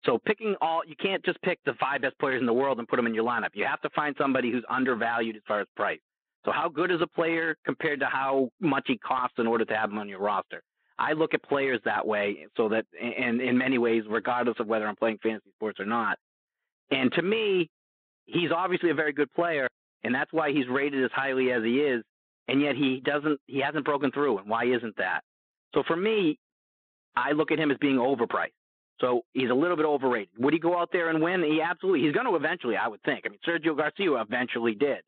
[0.06, 2.88] So picking all, you can't just pick the five best players in the world and
[2.88, 3.50] put them in your lineup.
[3.54, 6.00] You have to find somebody who's undervalued as far as price.
[6.46, 9.76] So how good is a player compared to how much he costs in order to
[9.76, 10.62] have him on your roster?
[10.98, 14.88] I look at players that way, so that, and in many ways, regardless of whether
[14.88, 16.18] I'm playing fantasy sports or not.
[16.92, 17.70] And to me,
[18.26, 19.68] he's obviously a very good player,
[20.04, 22.04] and that's why he's rated as highly as he is.
[22.50, 23.40] and yet he doesn't.
[23.48, 25.22] He hasn't broken through, and why isn't that?
[25.74, 26.38] So for me,
[27.16, 28.54] I look at him as being overpriced.
[29.02, 30.30] So he's a little bit overrated.
[30.40, 31.44] Would he go out there and win?
[31.44, 32.02] He absolutely.
[32.06, 33.24] He's going to eventually, I would think.
[33.26, 35.00] I mean, Sergio Garcia eventually did.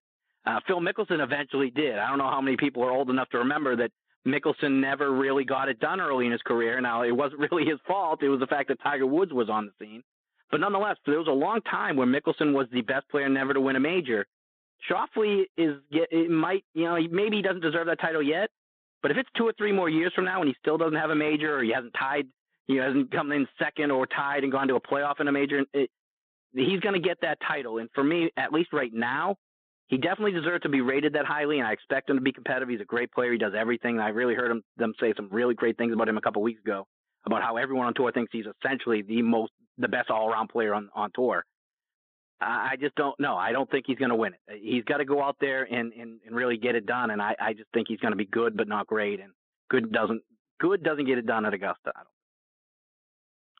[0.45, 1.97] Uh, Phil Mickelson eventually did.
[1.97, 3.91] I don't know how many people are old enough to remember that
[4.27, 6.79] Mickelson never really got it done early in his career.
[6.81, 8.23] Now, it wasn't really his fault.
[8.23, 10.03] It was the fact that Tiger Woods was on the scene.
[10.49, 13.61] But nonetheless, there was a long time where Mickelson was the best player never to
[13.61, 14.25] win a major.
[14.89, 18.49] Schauffele is it might you know maybe he doesn't deserve that title yet,
[19.01, 21.11] but if it's two or three more years from now and he still doesn't have
[21.11, 22.25] a major or he hasn't tied,
[22.67, 25.61] he hasn't come in second or tied and gone to a playoff in a major,
[25.73, 25.89] it,
[26.53, 27.77] he's going to get that title.
[27.77, 29.35] And for me, at least right now,
[29.91, 32.69] he definitely deserves to be rated that highly, and I expect him to be competitive.
[32.69, 33.33] He's a great player.
[33.33, 33.99] He does everything.
[33.99, 36.61] I really heard him, them say some really great things about him a couple weeks
[36.61, 36.87] ago
[37.25, 40.89] about how everyone on tour thinks he's essentially the most, the best all-around player on
[40.95, 41.43] on tour.
[42.43, 43.35] I just don't know.
[43.35, 44.59] I don't think he's going to win it.
[44.63, 47.11] He's got to go out there and, and, and really get it done.
[47.11, 49.19] And I, I just think he's going to be good, but not great.
[49.19, 49.33] And
[49.69, 50.23] good doesn't
[50.59, 51.91] good doesn't get it done at Augusta.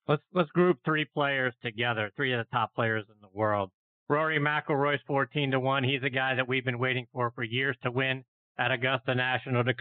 [0.08, 2.10] Let's let's group three players together.
[2.16, 3.70] Three of the top players in the world.
[4.12, 5.86] Rory McIlroy's 14 to 1.
[5.86, 8.26] He's a guy that we've been waiting for for years to win
[8.60, 9.74] at Augusta National to,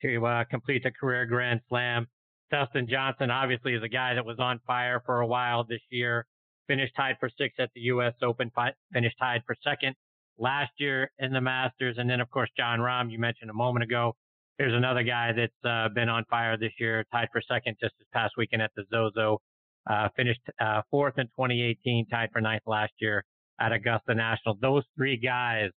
[0.00, 2.06] to uh, complete the career Grand Slam.
[2.50, 6.24] Dustin Johnson obviously is a guy that was on fire for a while this year.
[6.66, 8.14] Finished tied for sixth at the U.S.
[8.22, 8.50] Open.
[8.94, 9.94] Finished tied for second
[10.38, 11.96] last year in the Masters.
[11.98, 14.16] And then, of course, Jon Rahm, you mentioned a moment ago.
[14.56, 18.08] Here's another guy that's uh, been on fire this year, tied for second just this
[18.14, 19.42] past weekend at the Zozo.
[19.86, 23.22] Uh, finished uh, fourth in 2018, tied for ninth last year
[23.60, 24.56] at Augusta National.
[24.60, 25.70] Those three guys,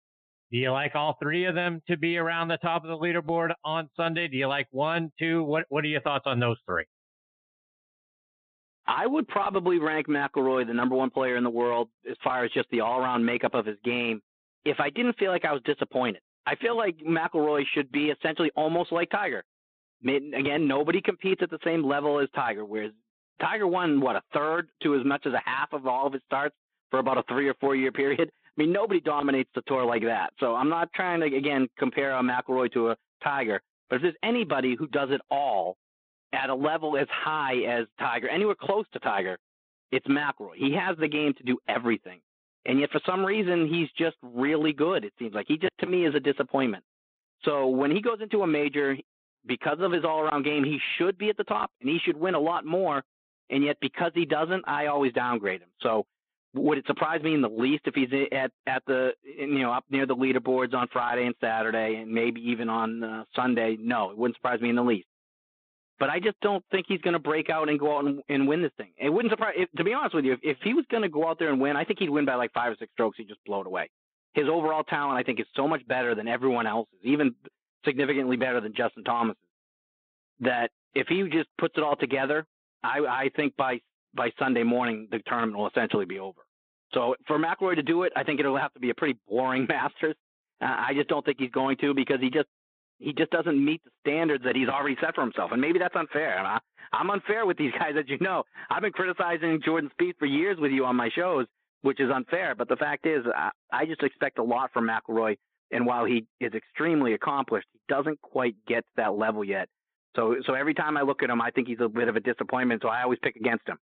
[0.51, 3.49] do you like all three of them to be around the top of the leaderboard
[3.63, 4.27] on Sunday?
[4.27, 5.43] Do you like one, two?
[5.43, 6.85] What What are your thoughts on those three?
[8.87, 12.51] I would probably rank McIlroy the number one player in the world as far as
[12.51, 14.21] just the all-around makeup of his game.
[14.63, 18.49] If I didn't feel like I was disappointed, I feel like McIlroy should be essentially
[18.55, 19.43] almost like Tiger.
[20.05, 22.63] Again, nobody competes at the same level as Tiger.
[22.63, 22.93] Whereas
[23.41, 26.21] Tiger won what a third to as much as a half of all of his
[26.25, 26.55] starts
[26.89, 28.29] for about a three or four year period.
[28.29, 30.31] I mean, nobody dominates the tour like that.
[30.39, 34.15] So I'm not trying to again compare a McIlroy to a Tiger, but if there's
[34.23, 35.77] anybody who does it all
[36.33, 39.37] at a level as high as Tiger, anywhere close to Tiger,
[39.91, 40.55] it's McIlroy.
[40.57, 42.19] He has the game to do everything,
[42.65, 45.05] and yet for some reason he's just really good.
[45.05, 46.83] It seems like he just to me is a disappointment.
[47.43, 48.97] So when he goes into a major,
[49.47, 52.35] because of his all-around game, he should be at the top and he should win
[52.35, 53.03] a lot more.
[53.49, 55.69] And yet because he doesn't, I always downgrade him.
[55.81, 56.05] So
[56.53, 59.85] would it surprise me in the least if he's at at the you know up
[59.89, 63.77] near the leaderboards on Friday and Saturday and maybe even on uh, Sunday?
[63.79, 65.07] No, it wouldn't surprise me in the least.
[65.99, 68.47] But I just don't think he's going to break out and go out and, and
[68.47, 68.91] win this thing.
[68.97, 69.55] It wouldn't surprise.
[69.57, 71.49] If, to be honest with you, if, if he was going to go out there
[71.49, 73.17] and win, I think he'd win by like five or six strokes.
[73.17, 73.89] He'd just blow it away.
[74.33, 77.33] His overall talent, I think, is so much better than everyone else's, even
[77.83, 79.41] significantly better than Justin Thomas's.
[80.39, 82.45] That if he just puts it all together,
[82.83, 83.79] I, I think by
[84.17, 86.41] by Sunday morning the tournament will essentially be over.
[86.93, 89.65] So for McIlroy to do it, I think it'll have to be a pretty boring
[89.69, 90.15] Masters.
[90.61, 92.47] Uh, I just don't think he's going to because he just
[92.99, 95.95] he just doesn't meet the standards that he's already set for himself, and maybe that's
[95.95, 96.39] unfair.
[96.39, 96.57] I,
[96.93, 98.43] I'm unfair with these guys, as you know.
[98.69, 101.45] I've been criticizing Jordan Spieth for years with you on my shows,
[101.81, 102.55] which is unfair.
[102.55, 105.37] But the fact is, I, I just expect a lot from McIlroy,
[105.71, 109.67] and while he is extremely accomplished, he doesn't quite get to that level yet.
[110.15, 112.19] So, so every time I look at him, I think he's a bit of a
[112.19, 112.81] disappointment.
[112.81, 113.77] So I always pick against him.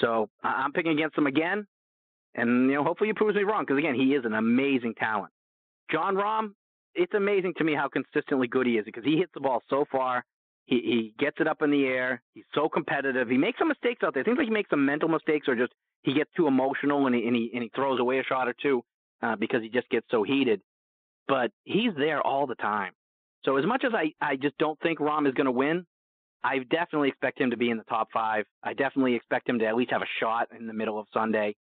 [0.00, 1.66] So I'm picking against him again.
[2.34, 5.32] And, you know, hopefully he proves me wrong because, again, he is an amazing talent.
[5.90, 6.52] Jon Rahm,
[6.94, 9.84] it's amazing to me how consistently good he is because he hits the ball so
[9.90, 10.24] far.
[10.66, 12.20] He, he gets it up in the air.
[12.34, 13.28] He's so competitive.
[13.28, 14.24] He makes some mistakes out there.
[14.24, 15.72] Seems like he makes some mental mistakes or just
[16.02, 18.54] he gets too emotional and he, and he, and he throws away a shot or
[18.60, 18.82] two
[19.22, 20.60] uh, because he just gets so heated.
[21.28, 22.92] But he's there all the time.
[23.44, 25.86] So as much as I, I just don't think Rahm is going to win,
[26.46, 28.44] I definitely expect him to be in the top five.
[28.62, 31.56] I definitely expect him to at least have a shot in the middle of Sunday.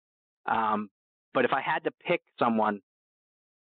[0.45, 0.89] Um,
[1.33, 2.81] but if I had to pick someone,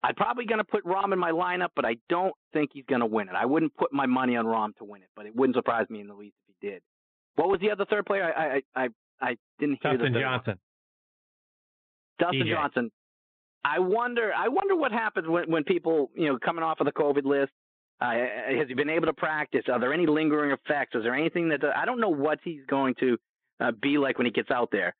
[0.03, 3.01] I'm probably going to put Rahm in my lineup, but I don't think he's going
[3.01, 3.35] to win it.
[3.35, 5.99] I wouldn't put my money on Rahm to win it, but it wouldn't surprise me
[5.99, 6.81] in the least if he did.
[7.35, 8.23] What was the other third player?
[8.23, 8.87] I I I,
[9.21, 10.59] I didn't hear Dustin the Johnson.
[12.19, 12.55] Dustin DJ.
[12.55, 12.91] Johnson.
[13.65, 14.31] I wonder.
[14.35, 17.51] I wonder what happens when when people you know coming off of the COVID list.
[18.01, 18.13] Uh,
[18.57, 19.63] has he been able to practice?
[19.71, 20.95] Are there any lingering effects?
[20.95, 23.17] Is there anything that I don't know what he's going to
[23.59, 24.95] uh, be like when he gets out there?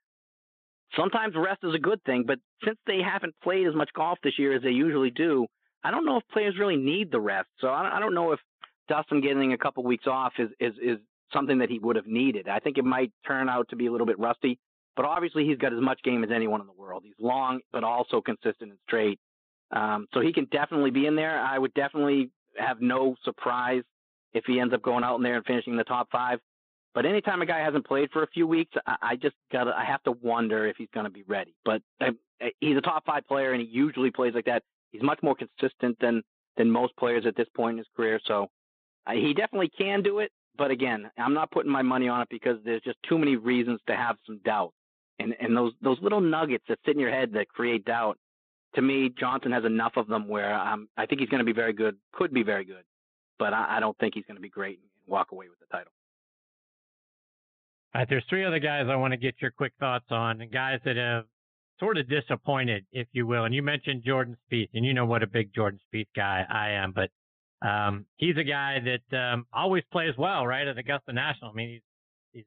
[0.95, 4.37] Sometimes rest is a good thing, but since they haven't played as much golf this
[4.37, 5.47] year as they usually do,
[5.83, 7.47] I don't know if players really need the rest.
[7.59, 8.39] So I, don't know if
[8.87, 10.97] Dustin getting a couple weeks off is, is is
[11.33, 12.47] something that he would have needed.
[12.49, 14.59] I think it might turn out to be a little bit rusty,
[14.95, 17.03] but obviously he's got as much game as anyone in the world.
[17.05, 19.17] He's long, but also consistent and straight.
[19.71, 21.39] Um, so he can definitely be in there.
[21.39, 23.83] I would definitely have no surprise
[24.33, 26.39] if he ends up going out in there and finishing the top five.
[26.93, 29.85] But anytime a guy hasn't played for a few weeks, I, I just got I
[29.85, 31.55] have to wonder if he's going to be ready.
[31.63, 32.11] But uh,
[32.59, 34.63] he's a top five player, and he usually plays like that.
[34.91, 36.21] He's much more consistent than
[36.57, 38.19] than most players at this point in his career.
[38.25, 38.47] So
[39.07, 40.31] uh, he definitely can do it.
[40.57, 43.79] But again, I'm not putting my money on it because there's just too many reasons
[43.87, 44.73] to have some doubt.
[45.19, 48.17] And and those those little nuggets that sit in your head that create doubt.
[48.76, 51.53] To me, Johnson has enough of them where um, I think he's going to be
[51.53, 52.84] very good, could be very good,
[53.38, 55.65] but I, I don't think he's going to be great and walk away with the
[55.72, 55.91] title.
[57.93, 60.80] All right, there's three other guys I want to get your quick thoughts on, guys
[60.86, 61.26] that have
[61.82, 63.43] sort of disappointed, if you will.
[63.43, 66.69] And you mentioned Jordan Spieth, and you know what a big Jordan Spieth guy I
[66.69, 67.09] am, but
[67.67, 71.51] um, he's a guy that um, always plays well, right, at Augusta National.
[71.51, 71.82] I mean, he's,
[72.32, 72.45] he's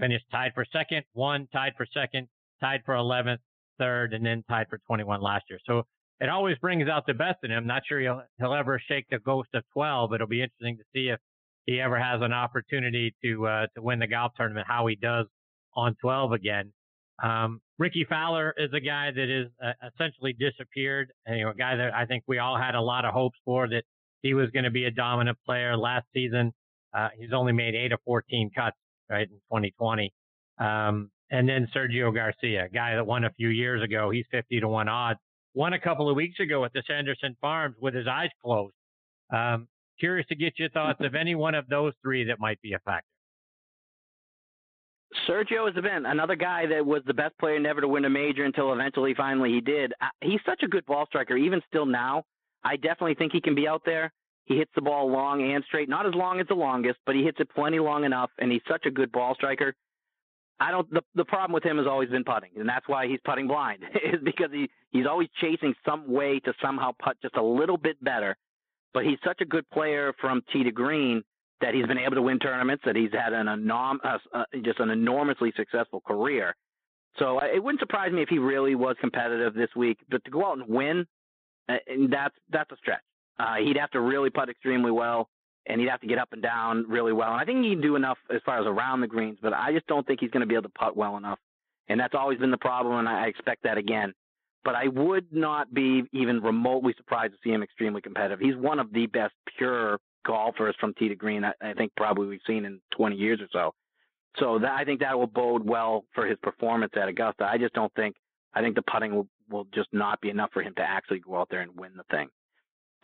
[0.00, 2.28] finished tied for second, one tied for second,
[2.60, 3.38] tied for 11th,
[3.78, 5.58] third, and then tied for 21 last year.
[5.66, 5.82] So
[6.20, 7.66] it always brings out the best in him.
[7.66, 10.14] Not sure he'll, he'll ever shake the ghost of 12.
[10.14, 11.20] It'll be interesting to see if
[11.66, 15.26] he ever has an opportunity to uh, to win the golf tournament, how he does
[15.76, 16.72] on 12 again.
[17.22, 21.12] Um, Rickie Fowler is a guy that is uh, essentially disappeared.
[21.26, 23.68] You know, a guy that I think we all had a lot of hopes for
[23.68, 23.82] that
[24.22, 26.52] he was going to be a dominant player last season.
[26.96, 28.76] Uh, he's only made eight of 14 cuts,
[29.10, 30.12] right, in 2020.
[30.58, 34.10] Um, and then Sergio Garcia, a guy that won a few years ago.
[34.10, 35.20] He's 50 to 1 odds.
[35.54, 38.74] Won a couple of weeks ago at the Sanderson Farms with his eyes closed.
[39.32, 39.68] Um,
[39.98, 42.78] Curious to get your thoughts of any one of those three that might be a
[42.80, 43.06] factor.
[45.28, 48.44] Sergio has been another guy that was the best player never to win a major
[48.44, 49.92] until eventually finally he did.
[50.20, 52.24] He's such a good ball striker, even still now.
[52.62, 54.12] I definitely think he can be out there.
[54.44, 57.22] He hits the ball long and straight, not as long as the longest, but he
[57.24, 59.74] hits it plenty long enough, and he's such a good ball striker.
[60.60, 60.90] I don't.
[60.90, 63.84] The the problem with him has always been putting, and that's why he's putting blind.
[63.94, 68.02] is because he he's always chasing some way to somehow putt just a little bit
[68.02, 68.36] better
[68.94, 71.22] but he's such a good player from tee to green
[71.60, 74.90] that he's been able to win tournaments, that he's had an enorm- uh, just an
[74.90, 76.54] enormously successful career.
[77.18, 79.98] So uh, it wouldn't surprise me if he really was competitive this week.
[80.10, 81.06] But to go out and win,
[81.68, 81.76] uh,
[82.10, 83.02] that's that's a stretch.
[83.38, 85.28] Uh, he'd have to really putt extremely well,
[85.68, 87.30] and he'd have to get up and down really well.
[87.30, 89.72] And I think he can do enough as far as around the greens, but I
[89.72, 91.38] just don't think he's going to be able to putt well enough.
[91.88, 94.12] And that's always been the problem, and I expect that again
[94.64, 98.40] but I would not be even remotely surprised to see him extremely competitive.
[98.40, 102.40] He's one of the best pure golfers from tee to green I, think probably we've
[102.46, 103.72] seen in 20 years or so.
[104.38, 107.44] So that, I think that will bode well for his performance at Augusta.
[107.44, 108.16] I just don't think
[108.54, 111.36] I think the putting will, will just not be enough for him to actually go
[111.36, 112.28] out there and win the thing.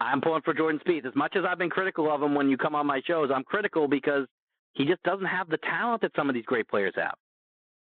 [0.01, 1.07] I'm pulling for Jordan Spieth.
[1.07, 3.45] As much as I've been critical of him when you come on my shows, I'm
[3.45, 4.27] critical because
[4.73, 7.15] he just doesn't have the talent that some of these great players have.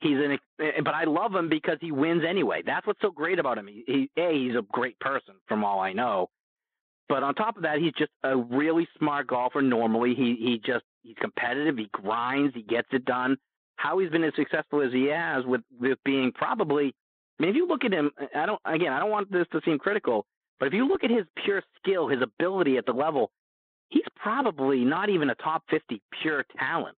[0.00, 2.62] He's an, eh, but I love him because he wins anyway.
[2.64, 3.66] That's what's so great about him.
[3.66, 6.30] He, he, a, he's a great person from all I know,
[7.08, 9.60] but on top of that, he's just a really smart golfer.
[9.60, 11.76] Normally, he he just he's competitive.
[11.76, 12.54] He grinds.
[12.54, 13.36] He gets it done.
[13.76, 16.94] How he's been as successful as he has with with being probably.
[17.38, 18.60] I mean, if you look at him, I don't.
[18.64, 20.24] Again, I don't want this to seem critical,
[20.60, 23.32] but if you look at his pure skill, his ability at the level,
[23.88, 26.96] he's probably not even a top 50 pure talent.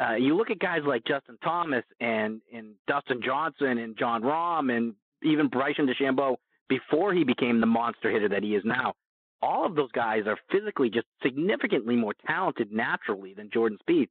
[0.00, 4.74] Uh, you look at guys like Justin Thomas and and Dustin Johnson and Jon Rahm
[4.74, 6.36] and even Bryson DeChambeau
[6.68, 8.94] before he became the monster hitter that he is now.
[9.42, 14.08] All of those guys are physically just significantly more talented naturally than Jordan Spieth,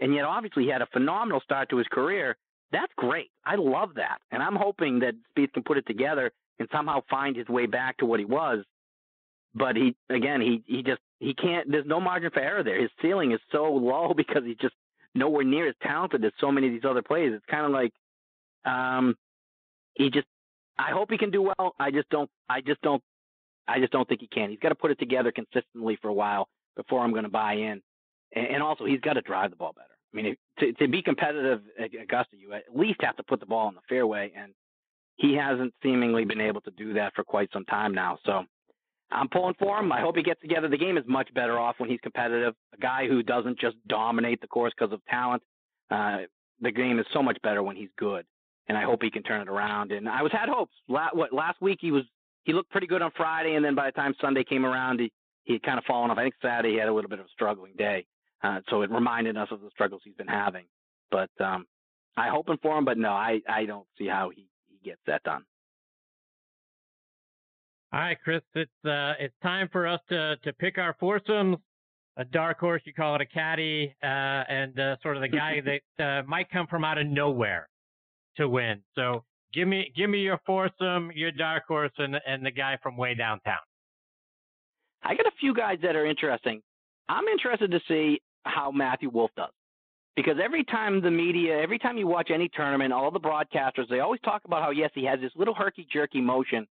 [0.00, 2.36] and yet obviously he had a phenomenal start to his career.
[2.72, 3.30] That's great.
[3.44, 7.36] I love that, and I'm hoping that Spieth can put it together and somehow find
[7.36, 8.64] his way back to what he was.
[9.54, 11.70] But he again, he he just he can't.
[11.70, 12.80] There's no margin for error there.
[12.80, 14.74] His ceiling is so low because he's just
[15.14, 17.34] nowhere near as talented as so many of these other players.
[17.34, 17.92] It's kind of like
[18.64, 19.16] um,
[19.94, 20.26] he just.
[20.80, 21.74] I hope he can do well.
[21.80, 22.30] I just don't.
[22.48, 23.02] I just don't.
[23.66, 24.50] I just don't think he can.
[24.50, 27.54] He's got to put it together consistently for a while before I'm going to buy
[27.54, 27.82] in.
[28.34, 29.86] And, also, he's got to drive the ball better.
[30.12, 33.46] I mean, to, to be competitive at Augusta, you at least have to put the
[33.46, 34.52] ball in the fairway, and
[35.18, 38.18] he hasn't seemingly been able to do that for quite some time now.
[38.24, 38.44] So
[39.10, 39.92] I'm pulling for him.
[39.92, 40.68] I hope he gets together.
[40.68, 42.54] The game is much better off when he's competitive.
[42.74, 45.42] A guy who doesn't just dominate the course because of talent.
[45.90, 46.18] Uh,
[46.60, 48.24] the game is so much better when he's good,
[48.68, 49.92] and I hope he can turn it around.
[49.92, 50.74] And I was had hopes.
[50.88, 52.04] La- what last week he was
[52.44, 55.12] he looked pretty good on Friday, and then by the time Sunday came around, he
[55.44, 56.18] he had kind of fallen off.
[56.18, 58.06] I think Saturday he had a little bit of a struggling day,
[58.42, 60.66] uh, so it reminded us of the struggles he's been having.
[61.10, 61.64] But um,
[62.16, 64.47] I hoping for him, but no, I I don't see how he
[64.80, 65.44] he gets that done.
[67.92, 71.56] All right, Chris, it's uh, it's time for us to to pick our foursomes.
[72.18, 75.60] A dark horse, you call it a caddy, uh, and uh, sort of the guy
[75.98, 77.68] that uh, might come from out of nowhere
[78.36, 78.82] to win.
[78.94, 79.24] So
[79.54, 83.14] give me give me your foursome, your dark horse, and and the guy from way
[83.14, 83.58] downtown.
[85.02, 86.60] I got a few guys that are interesting.
[87.08, 89.52] I'm interested to see how Matthew Wolff does.
[90.18, 94.00] Because every time the media, every time you watch any tournament, all the broadcasters, they
[94.00, 96.66] always talk about how, yes, he has this little herky jerky motion,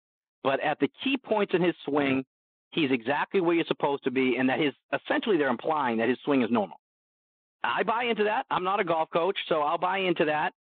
[0.43, 2.25] but at the key points in his swing,
[2.71, 6.17] he's exactly where you're supposed to be, and that his essentially they're implying that his
[6.25, 6.77] swing is normal.
[7.63, 8.47] I buy into that.
[8.49, 10.51] I'm not a golf coach, so I'll buy into that.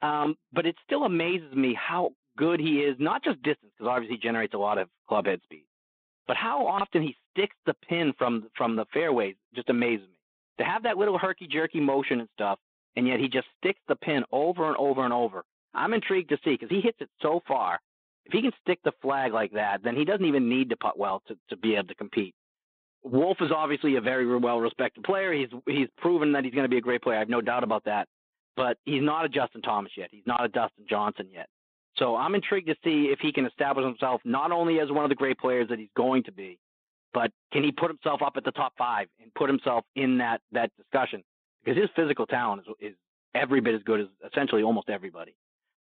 [0.00, 4.16] Um, but it still amazes me how good he is, not just distance, because obviously
[4.16, 5.66] he generates a lot of club head speed,
[6.26, 10.16] but how often he sticks the pin from from the fairways just amazes me.
[10.58, 12.58] To have that little herky jerky motion and stuff,
[12.96, 15.44] and yet he just sticks the pin over and over and over.
[15.74, 17.80] I'm intrigued to see because he hits it so far.
[18.24, 20.98] If he can stick the flag like that, then he doesn't even need to putt
[20.98, 22.34] well to, to be able to compete.
[23.02, 25.32] Wolff is obviously a very well respected player.
[25.32, 27.16] He's he's proven that he's going to be a great player.
[27.16, 28.06] I have no doubt about that.
[28.56, 30.08] But he's not a Justin Thomas yet.
[30.12, 31.48] He's not a Dustin Johnson yet.
[31.96, 35.08] So I'm intrigued to see if he can establish himself not only as one of
[35.08, 36.58] the great players that he's going to be,
[37.14, 40.40] but can he put himself up at the top five and put himself in that
[40.52, 41.22] that discussion?
[41.64, 42.96] Because his physical talent is, is
[43.34, 45.34] every bit as good as essentially almost everybody.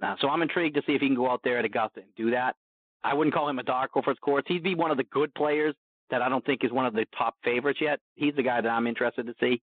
[0.01, 2.09] Uh, so I'm intrigued to see if he can go out there at Augusta and
[2.15, 2.55] do that.
[3.03, 4.43] I wouldn't call him a dark horse course.
[4.47, 5.76] He'd be one of the good players
[6.09, 7.99] that I don't think is one of the top favorites yet.
[8.15, 9.61] He's the guy that I'm interested to see.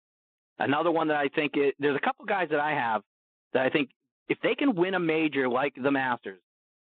[0.58, 3.02] Another one that I think there's a couple guys that I have
[3.52, 3.90] that I think
[4.28, 6.40] if they can win a major like the Masters,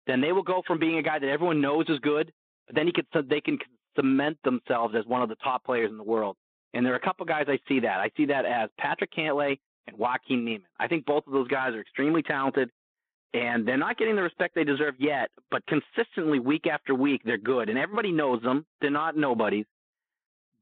[0.07, 2.33] then they will go from being a guy that everyone knows is good,
[2.67, 3.59] but then he could they can
[3.97, 6.37] cement themselves as one of the top players in the world.
[6.75, 8.01] And there are a couple guys I see that.
[8.01, 10.67] I see that as Patrick Cantlay and Joaquin Niemann.
[10.79, 12.71] I think both of those guys are extremely talented,
[13.35, 15.31] and they're not getting the respect they deserve yet.
[15.51, 18.65] But consistently, week after week, they're good, and everybody knows them.
[18.81, 19.67] They're not nobodies,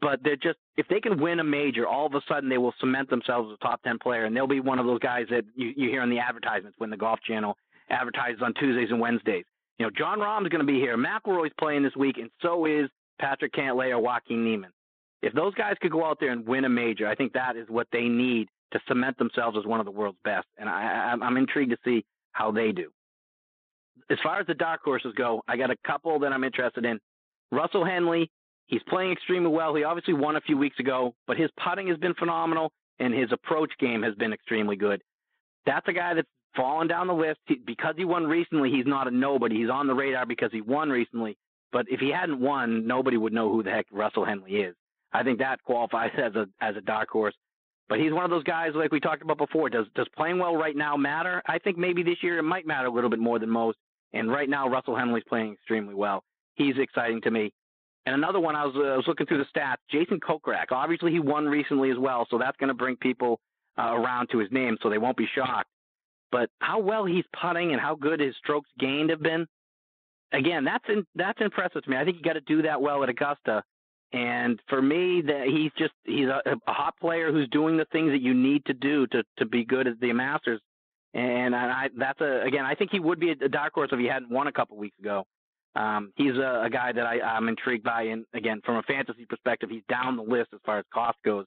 [0.01, 2.74] but they're just if they can win a major, all of a sudden they will
[2.81, 5.45] cement themselves as a top ten player, and they'll be one of those guys that
[5.55, 7.57] you, you hear in the advertisements when the Golf Channel
[7.91, 9.45] advertises on Tuesdays and Wednesdays.
[9.78, 10.97] You know, Jon Rahm's going to be here.
[10.97, 12.89] McIlroy's playing this week, and so is
[13.21, 14.73] Patrick Cantlay or Joaquin Niemann.
[15.23, 17.68] If those guys could go out there and win a major, I think that is
[17.68, 20.47] what they need to cement themselves as one of the world's best.
[20.59, 22.91] And I, I'm intrigued to see how they do.
[24.11, 26.99] As far as the dark horses go, I got a couple that I'm interested in.
[27.53, 28.31] Russell Henley,
[28.66, 29.75] he's playing extremely well.
[29.75, 33.31] He obviously won a few weeks ago, but his putting has been phenomenal and his
[33.33, 35.03] approach game has been extremely good.
[35.66, 38.71] That's a guy that's fallen down the list he, because he won recently.
[38.71, 39.57] He's not a nobody.
[39.61, 41.37] He's on the radar because he won recently.
[41.73, 44.75] But if he hadn't won, nobody would know who the heck Russell Henley is.
[45.12, 47.35] I think that qualifies as a as a dark horse.
[47.89, 49.68] But he's one of those guys like we talked about before.
[49.68, 51.43] Does does playing well right now matter?
[51.47, 53.79] I think maybe this year it might matter a little bit more than most.
[54.12, 56.23] And right now Russell Henley's playing extremely well.
[56.55, 57.53] He's exciting to me.
[58.07, 59.77] And another one I was uh, I was looking through the stats.
[59.91, 60.71] Jason Kokrak.
[60.71, 63.41] Obviously he won recently as well, so that's going to bring people
[63.79, 65.68] uh, around to his name, so they won't be shocked.
[66.33, 69.47] But how well he's putting and how good his strokes gained have been,
[70.33, 71.97] again, that's in, that's impressive to me.
[71.97, 73.62] I think you got to do that well at Augusta.
[74.12, 78.11] And for me, that he's just he's a, a hot player who's doing the things
[78.11, 80.61] that you need to do to to be good at the Masters.
[81.14, 84.07] And I, that's a again, I think he would be a dark horse if he
[84.07, 85.24] hadn't won a couple weeks ago.
[85.76, 89.24] Um, he's a, a guy that I, I'm intrigued by, and again, from a fantasy
[89.24, 91.47] perspective, he's down the list as far as cost goes.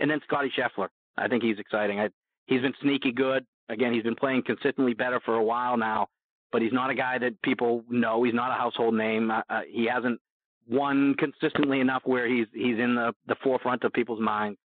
[0.00, 2.00] And then Scottie Scheffler, I think he's exciting.
[2.00, 2.08] I,
[2.46, 3.46] he's been sneaky good.
[3.68, 6.08] Again, he's been playing consistently better for a while now
[6.52, 8.22] but he's not a guy that people know.
[8.22, 9.30] He's not a household name.
[9.30, 10.20] Uh, uh, he hasn't
[10.68, 14.58] won consistently enough where he's he's in the the forefront of people's minds.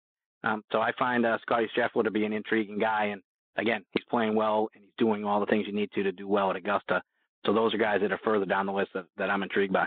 [0.43, 3.21] Um, so I find uh, Scottie Scheffler to be an intriguing guy, and
[3.57, 6.27] again, he's playing well and he's doing all the things you need to to do
[6.27, 7.01] well at Augusta.
[7.45, 9.85] So those are guys that are further down the list that, that I'm intrigued by.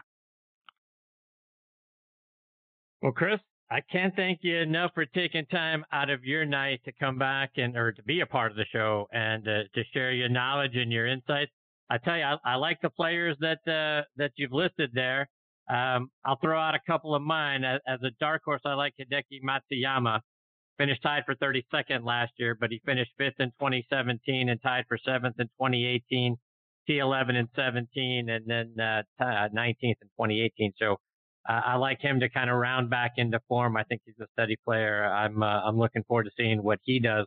[3.03, 3.41] Well, Chris,
[3.71, 7.53] I can't thank you enough for taking time out of your night to come back
[7.57, 10.77] and or to be a part of the show and uh, to share your knowledge
[10.77, 11.53] and your insights.
[11.89, 15.28] I tell you, I, I like the players that uh, that you've listed there.
[15.68, 18.61] Um, I'll throw out a couple of mine as, as a dark horse.
[18.64, 20.20] I like Hideki Matsuyama.
[20.78, 24.99] Finished tied for 32nd last year, but he finished fifth in 2017 and tied for
[24.99, 26.37] seventh in 2018,
[26.89, 30.72] T11 and 17, and then uh, 19th uh, in 2018.
[30.78, 30.97] So
[31.49, 33.76] uh, I like him to kind of round back into form.
[33.76, 35.05] I think he's a steady player.
[35.05, 37.26] I'm uh, I'm looking forward to seeing what he does.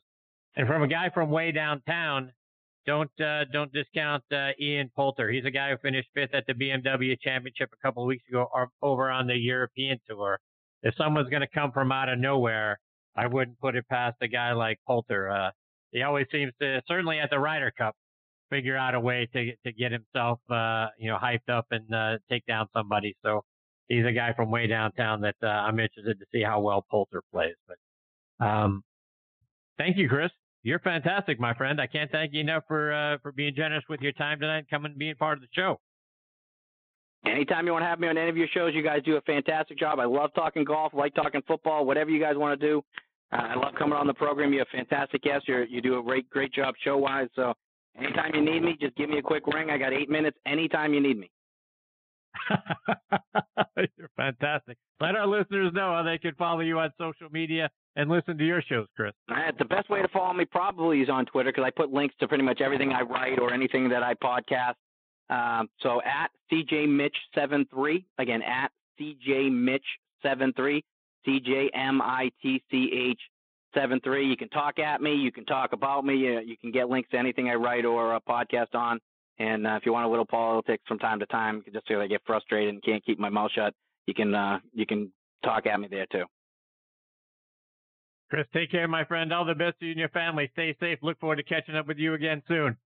[0.55, 2.31] And from a guy from way downtown,
[2.89, 5.29] don't uh, don't discount uh, Ian Poulter.
[5.29, 8.47] He's a guy who finished fifth at the BMW Championship a couple of weeks ago,
[8.81, 10.39] over on the European Tour.
[10.81, 12.79] If someone's going to come from out of nowhere,
[13.15, 15.29] I wouldn't put it past a guy like Poulter.
[15.29, 15.51] Uh,
[15.91, 17.95] he always seems to, certainly at the Ryder Cup,
[18.49, 22.17] figure out a way to to get himself, uh, you know, hyped up and uh,
[22.27, 23.15] take down somebody.
[23.23, 23.43] So
[23.87, 27.21] he's a guy from way downtown that uh, I'm interested to see how well Poulter
[27.31, 27.55] plays.
[27.67, 28.83] But um,
[29.77, 30.31] thank you, Chris.
[30.63, 31.79] You're fantastic, my friend.
[31.79, 34.69] I can't thank you enough for uh, for being generous with your time tonight, and
[34.69, 35.79] coming and being part of the show.
[37.25, 39.21] Anytime you want to have me on any of your shows, you guys do a
[39.21, 39.99] fantastic job.
[39.99, 42.81] I love talking golf, like talking football, whatever you guys want to do.
[43.31, 44.53] Uh, I love coming on the program.
[44.53, 45.47] You're a fantastic guest.
[45.47, 47.27] You're, you do a great, great job show wise.
[47.35, 47.53] So
[47.97, 49.69] anytime you need me, just give me a quick ring.
[49.69, 51.29] I got eight minutes anytime you need me.
[53.77, 54.77] You're fantastic.
[54.99, 58.45] Let our listeners know how they can follow you on social media and listen to
[58.45, 59.13] your shows, Chris.
[59.29, 62.15] Uh, the best way to follow me probably is on Twitter because I put links
[62.19, 64.75] to pretty much everything I write or anything that I podcast.
[65.29, 70.81] Um, so at CJMitch73, again, at CJMitch73,
[71.27, 73.17] CJMITCH
[73.75, 74.27] 73.
[74.27, 75.13] You can talk at me.
[75.13, 76.15] You can talk about me.
[76.15, 78.99] You, you can get links to anything I write or a podcast on.
[79.39, 82.07] And uh, if you want a little politics from time to time, just so I
[82.07, 83.73] get frustrated and can't keep my mouth shut,
[84.05, 85.11] you can uh, you can
[85.43, 86.25] talk at me there too.
[88.29, 89.33] Chris, take care, my friend.
[89.33, 90.49] All the best to you and your family.
[90.53, 90.99] Stay safe.
[91.01, 92.77] Look forward to catching up with you again soon.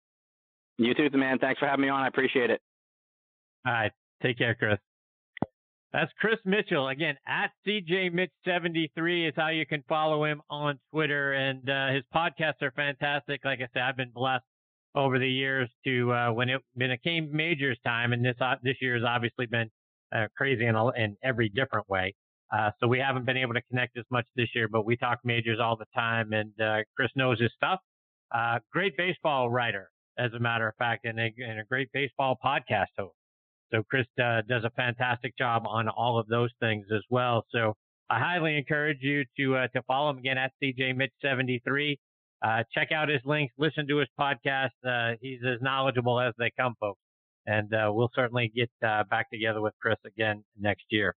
[0.78, 1.40] You too, man.
[1.40, 2.02] Thanks for having me on.
[2.02, 2.62] I appreciate it.
[3.66, 3.92] All right.
[4.22, 4.78] Take care, Chris.
[5.92, 6.88] That's Chris Mitchell.
[6.88, 11.34] Again, at CJMitch73 is how you can follow him on Twitter.
[11.34, 13.42] And uh, his podcasts are fantastic.
[13.46, 14.46] Like I said, I've been blessed
[14.96, 18.56] over the years to uh, when it when it came majors time, and this uh,
[18.62, 19.70] this year has obviously been
[20.16, 22.14] uh, crazy in, in every different way.
[22.52, 25.20] Uh, so we haven't been able to connect as much this year, but we talk
[25.24, 27.80] majors all the time, and uh, Chris knows his stuff.
[28.32, 29.90] Uh, great baseball writer,
[30.20, 33.16] as a matter of fact, and a, and a great baseball podcast host.
[33.72, 37.44] So Chris does a fantastic job on all of those things as well.
[37.50, 37.74] So
[38.12, 41.98] I highly encourage you to to follow him again at CJ Mitch 73.
[42.44, 44.72] Uh, check out his links, listen to his podcast.
[44.86, 47.00] Uh, he's as knowledgeable as they come, folks.
[47.46, 51.16] And uh, we'll certainly get uh, back together with Chris again next year.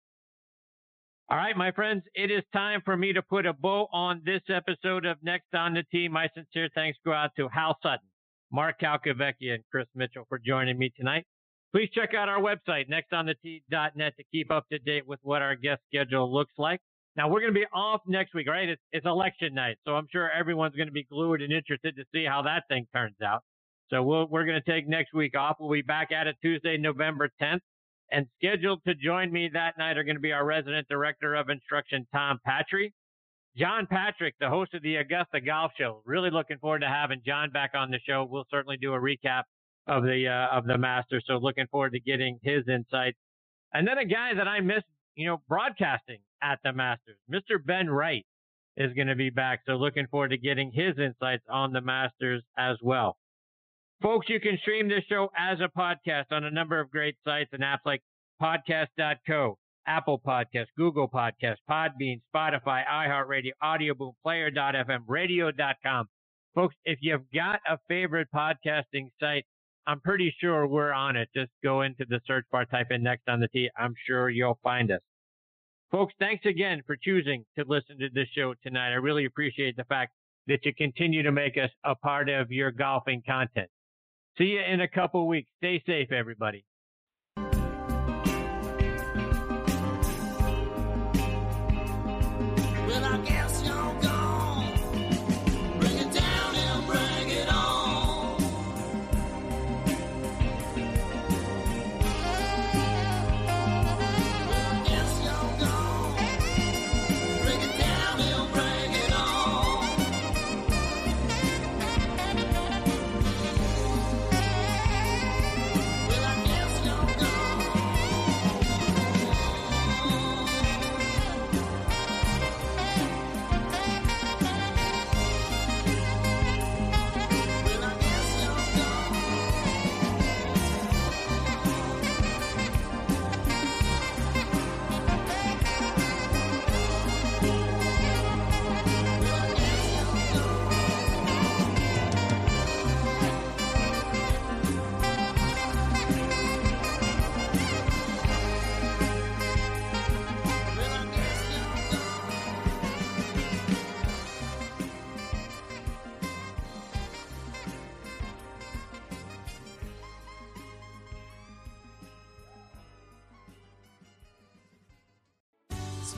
[1.28, 4.42] All right, my friends, it is time for me to put a bow on this
[4.48, 6.08] episode of Next on the Tee.
[6.08, 8.08] My sincere thanks go out to Hal Sutton,
[8.52, 11.26] Mark Calcavecchia, and Chris Mitchell for joining me tonight.
[11.74, 15.82] Please check out our website, nextonthetee.net, to keep up to date with what our guest
[15.92, 16.80] schedule looks like.
[17.16, 18.68] Now we're going to be off next week, right?
[18.68, 22.04] It's, it's election night, so I'm sure everyone's going to be glued and interested to
[22.14, 23.42] see how that thing turns out.
[23.90, 25.58] So we'll, we're going to take next week off.
[25.60, 27.60] We'll be back at it Tuesday, November 10th.
[28.12, 31.50] And scheduled to join me that night are going to be our resident director of
[31.50, 32.92] instruction, Tom Patry.
[33.58, 36.02] John Patrick, the host of the Augusta Golf Show.
[36.06, 38.28] Really looking forward to having John back on the show.
[38.30, 39.44] We'll certainly do a recap
[39.88, 41.24] of the uh, of the Masters.
[41.26, 43.18] So looking forward to getting his insights.
[43.74, 44.86] And then a guy that I missed,
[45.16, 47.18] you know, broadcasting at the Masters.
[47.32, 47.64] Mr.
[47.64, 48.26] Ben Wright
[48.78, 49.62] is going to be back.
[49.66, 53.18] So looking forward to getting his insights on the Masters as well.
[54.02, 57.50] Folks, you can stream this show as a podcast on a number of great sites
[57.54, 58.02] and apps like
[58.42, 59.58] podcast.co,
[59.88, 66.08] Apple Podcast, Google Podcast, Podbean, Spotify, iHeartRadio, Audioboom, Player.fm, Radio.com.
[66.54, 69.46] Folks, if you've got a favorite podcasting site,
[69.88, 71.30] I'm pretty sure we're on it.
[71.36, 73.70] Just go into the search bar, type in next on the Tee.
[73.78, 75.02] I'm sure you'll find us.
[75.96, 78.90] Folks, thanks again for choosing to listen to this show tonight.
[78.90, 80.12] I really appreciate the fact
[80.46, 83.70] that you continue to make us a part of your golfing content.
[84.38, 85.48] See you in a couple weeks.
[85.60, 86.66] Stay safe, everybody.